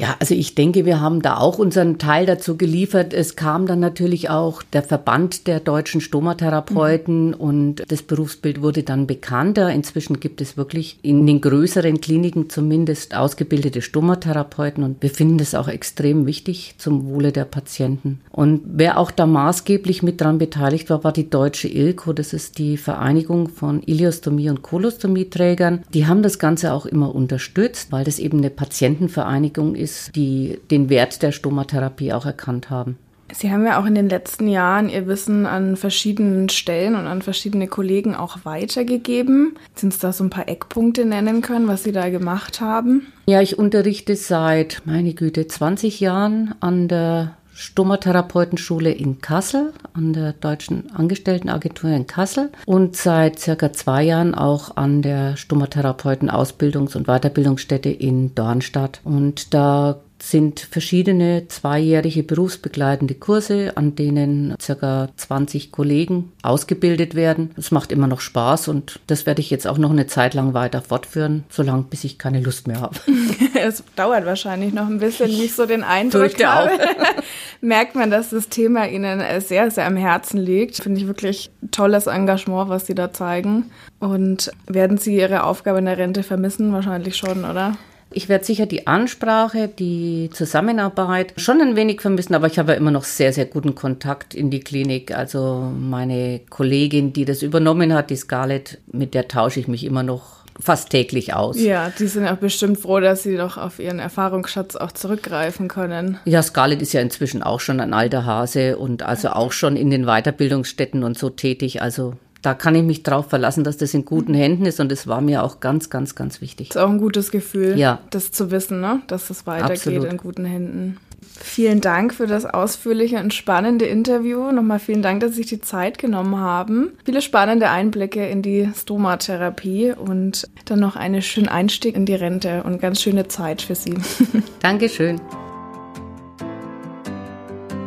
Ja, 0.00 0.16
also 0.18 0.34
ich 0.34 0.54
denke, 0.54 0.86
wir 0.86 1.02
haben 1.02 1.20
da 1.20 1.36
auch 1.36 1.58
unseren 1.58 1.98
Teil 1.98 2.24
dazu 2.24 2.56
geliefert. 2.56 3.12
Es 3.12 3.36
kam 3.36 3.66
dann 3.66 3.80
natürlich 3.80 4.30
auch 4.30 4.62
der 4.62 4.82
Verband 4.82 5.46
der 5.46 5.60
deutschen 5.60 6.00
Stomatherapeuten 6.00 7.28
mhm. 7.28 7.34
und 7.34 7.82
das 7.86 8.00
Berufsbild 8.00 8.62
wurde 8.62 8.82
dann 8.82 9.06
bekannter. 9.06 9.70
Inzwischen 9.70 10.18
gibt 10.18 10.40
es 10.40 10.56
wirklich 10.56 10.98
in 11.02 11.26
den 11.26 11.42
größeren 11.42 12.00
Kliniken 12.00 12.48
zumindest 12.48 13.14
ausgebildete 13.14 13.82
Stomatherapeuten 13.82 14.84
und 14.84 15.02
wir 15.02 15.10
finden 15.10 15.36
das 15.36 15.54
auch 15.54 15.68
extrem 15.68 16.24
wichtig 16.24 16.76
zum 16.78 17.06
Wohle 17.10 17.30
der 17.30 17.44
Patienten. 17.44 18.20
Und 18.30 18.62
wer 18.64 18.96
auch 18.96 19.10
da 19.10 19.26
maßgeblich 19.26 20.02
mit 20.02 20.22
dran 20.22 20.38
beteiligt 20.38 20.88
war, 20.88 21.04
war 21.04 21.12
die 21.12 21.28
deutsche 21.28 21.68
ILCO. 21.68 22.14
Das 22.14 22.32
ist 22.32 22.56
die 22.56 22.78
Vereinigung 22.78 23.50
von 23.50 23.82
Iliostomie- 23.82 24.48
und 24.48 24.62
Kolostomieträgern. 24.62 25.82
Die 25.92 26.06
haben 26.06 26.22
das 26.22 26.38
Ganze 26.38 26.72
auch 26.72 26.86
immer 26.86 27.14
unterstützt, 27.14 27.92
weil 27.92 28.04
das 28.06 28.18
eben 28.18 28.38
eine 28.38 28.48
Patientenvereinigung 28.48 29.74
ist 29.74 29.89
ist, 29.90 30.16
die 30.16 30.60
den 30.70 30.88
Wert 30.88 31.22
der 31.22 31.32
Stomatherapie 31.32 32.12
auch 32.12 32.26
erkannt 32.26 32.70
haben. 32.70 32.98
Sie 33.32 33.52
haben 33.52 33.64
ja 33.64 33.80
auch 33.80 33.86
in 33.86 33.94
den 33.94 34.08
letzten 34.08 34.48
Jahren 34.48 34.88
Ihr 34.88 35.06
Wissen 35.06 35.46
an 35.46 35.76
verschiedenen 35.76 36.48
Stellen 36.48 36.96
und 36.96 37.06
an 37.06 37.22
verschiedene 37.22 37.68
Kollegen 37.68 38.16
auch 38.16 38.38
weitergegeben. 38.44 39.54
Sind 39.74 39.92
Sie 39.94 40.00
da 40.00 40.12
so 40.12 40.24
ein 40.24 40.30
paar 40.30 40.48
Eckpunkte 40.48 41.04
nennen 41.04 41.40
können, 41.40 41.68
was 41.68 41.84
Sie 41.84 41.92
da 41.92 42.08
gemacht 42.08 42.60
haben? 42.60 43.06
Ja, 43.26 43.40
ich 43.40 43.56
unterrichte 43.58 44.16
seit, 44.16 44.82
meine 44.84 45.14
Güte, 45.14 45.46
20 45.46 46.00
Jahren 46.00 46.54
an 46.60 46.88
der 46.88 47.36
Stomatherapeutenschule 47.60 48.90
in 48.90 49.20
Kassel, 49.20 49.74
an 49.92 50.14
der 50.14 50.32
Deutschen 50.32 50.90
Angestelltenagentur 50.94 51.90
in 51.90 52.06
Kassel 52.06 52.50
und 52.64 52.96
seit 52.96 53.38
circa 53.38 53.70
zwei 53.74 54.02
Jahren 54.02 54.34
auch 54.34 54.78
an 54.78 55.02
der 55.02 55.36
Stomatherapeuten-Ausbildungs- 55.36 56.96
und 56.96 57.06
Weiterbildungsstätte 57.06 57.90
in 57.90 58.34
Dornstadt. 58.34 59.02
Und 59.04 59.52
da 59.52 60.00
sind 60.22 60.60
verschiedene 60.60 61.48
zweijährige 61.48 62.22
berufsbegleitende 62.22 63.14
Kurse, 63.14 63.72
an 63.76 63.94
denen 63.94 64.54
circa 64.60 65.08
20 65.16 65.72
Kollegen 65.72 66.32
ausgebildet 66.42 67.14
werden. 67.14 67.50
Es 67.56 67.70
macht 67.70 67.92
immer 67.92 68.06
noch 68.06 68.20
Spaß 68.20 68.68
und 68.68 69.00
das 69.06 69.26
werde 69.26 69.40
ich 69.40 69.50
jetzt 69.50 69.66
auch 69.66 69.78
noch 69.78 69.90
eine 69.90 70.06
Zeit 70.06 70.34
lang 70.34 70.54
weiter 70.54 70.82
fortführen, 70.82 71.44
solange 71.48 71.84
bis 71.84 72.04
ich 72.04 72.18
keine 72.18 72.40
Lust 72.40 72.66
mehr 72.66 72.80
habe. 72.80 72.96
es 73.60 73.82
dauert 73.96 74.26
wahrscheinlich 74.26 74.72
noch 74.72 74.86
ein 74.86 74.98
bisschen, 74.98 75.28
wie 75.28 75.44
ich 75.44 75.54
so 75.54 75.66
den 75.66 75.82
Eindruck 75.82 76.42
habe. 76.42 76.70
Merkt 77.60 77.94
man, 77.94 78.10
dass 78.10 78.30
das 78.30 78.48
Thema 78.48 78.88
Ihnen 78.88 79.22
sehr, 79.40 79.70
sehr 79.70 79.86
am 79.86 79.96
Herzen 79.96 80.38
liegt. 80.38 80.76
Finde 80.76 81.00
ich 81.00 81.06
wirklich 81.06 81.50
tolles 81.70 82.06
Engagement, 82.06 82.68
was 82.68 82.86
Sie 82.86 82.94
da 82.94 83.12
zeigen. 83.12 83.70
Und 83.98 84.50
werden 84.66 84.98
Sie 84.98 85.16
Ihre 85.16 85.44
Aufgabe 85.44 85.78
in 85.78 85.84
der 85.84 85.98
Rente 85.98 86.22
vermissen? 86.22 86.72
Wahrscheinlich 86.72 87.16
schon, 87.16 87.44
oder? 87.44 87.76
Ich 88.12 88.28
werde 88.28 88.44
sicher 88.44 88.66
die 88.66 88.88
Ansprache, 88.88 89.68
die 89.68 90.30
Zusammenarbeit 90.32 91.32
schon 91.36 91.60
ein 91.60 91.76
wenig 91.76 92.00
vermissen, 92.00 92.34
aber 92.34 92.48
ich 92.48 92.58
habe 92.58 92.72
ja 92.72 92.78
immer 92.78 92.90
noch 92.90 93.04
sehr, 93.04 93.32
sehr 93.32 93.46
guten 93.46 93.76
Kontakt 93.76 94.34
in 94.34 94.50
die 94.50 94.60
Klinik. 94.60 95.16
Also 95.16 95.72
meine 95.78 96.40
Kollegin, 96.50 97.12
die 97.12 97.24
das 97.24 97.42
übernommen 97.42 97.94
hat, 97.94 98.10
die 98.10 98.16
Scarlett, 98.16 98.78
mit 98.90 99.14
der 99.14 99.28
tausche 99.28 99.60
ich 99.60 99.68
mich 99.68 99.84
immer 99.84 100.02
noch 100.02 100.40
fast 100.58 100.90
täglich 100.90 101.34
aus. 101.34 101.58
Ja, 101.58 101.90
die 101.98 102.06
sind 102.06 102.26
auch 102.26 102.36
bestimmt 102.36 102.80
froh, 102.80 103.00
dass 103.00 103.22
sie 103.22 103.36
doch 103.36 103.56
auf 103.56 103.78
ihren 103.78 103.98
Erfahrungsschatz 103.98 104.76
auch 104.76 104.92
zurückgreifen 104.92 105.68
können. 105.68 106.18
Ja, 106.24 106.42
Scarlett 106.42 106.82
ist 106.82 106.92
ja 106.92 107.00
inzwischen 107.00 107.42
auch 107.42 107.60
schon 107.60 107.80
ein 107.80 107.94
alter 107.94 108.26
Hase 108.26 108.76
und 108.76 109.02
also 109.02 109.30
auch 109.30 109.52
schon 109.52 109.76
in 109.76 109.90
den 109.90 110.04
Weiterbildungsstätten 110.04 111.04
und 111.04 111.16
so 111.16 111.30
tätig. 111.30 111.80
Also 111.80 112.14
da 112.42 112.54
kann 112.54 112.74
ich 112.74 112.82
mich 112.82 113.02
drauf 113.02 113.28
verlassen, 113.28 113.64
dass 113.64 113.76
das 113.76 113.94
in 113.94 114.04
guten 114.04 114.34
Händen 114.34 114.66
ist 114.66 114.80
und 114.80 114.90
das 114.90 115.06
war 115.06 115.20
mir 115.20 115.42
auch 115.42 115.60
ganz, 115.60 115.90
ganz, 115.90 116.14
ganz 116.14 116.40
wichtig. 116.40 116.68
Das 116.68 116.76
ist 116.76 116.82
auch 116.82 116.90
ein 116.90 116.98
gutes 116.98 117.30
Gefühl, 117.30 117.78
ja. 117.78 118.00
das 118.10 118.32
zu 118.32 118.50
wissen, 118.50 118.80
ne? 118.80 119.02
dass 119.06 119.30
es 119.30 119.46
weitergeht 119.46 119.78
Absolut. 119.78 120.04
in 120.10 120.16
guten 120.16 120.44
Händen. 120.44 120.96
Vielen 121.42 121.80
Dank 121.80 122.14
für 122.14 122.26
das 122.26 122.44
ausführliche 122.44 123.18
und 123.18 123.32
spannende 123.32 123.86
Interview. 123.86 124.52
Nochmal 124.52 124.78
vielen 124.78 125.02
Dank, 125.02 125.20
dass 125.20 125.30
Sie 125.30 125.38
sich 125.38 125.46
die 125.46 125.60
Zeit 125.60 125.98
genommen 125.98 126.38
haben. 126.38 126.92
Viele 127.04 127.22
spannende 127.22 127.70
Einblicke 127.70 128.26
in 128.26 128.42
die 128.42 128.70
Stomatherapie 128.74 129.92
und 129.92 130.48
dann 130.66 130.80
noch 130.80 130.96
einen 130.96 131.22
schönen 131.22 131.48
Einstieg 131.48 131.94
in 131.94 132.04
die 132.04 132.14
Rente 132.14 132.62
und 132.62 132.80
ganz 132.80 133.00
schöne 133.00 133.28
Zeit 133.28 133.62
für 133.62 133.74
Sie. 133.74 133.94
Dankeschön. 134.60 135.20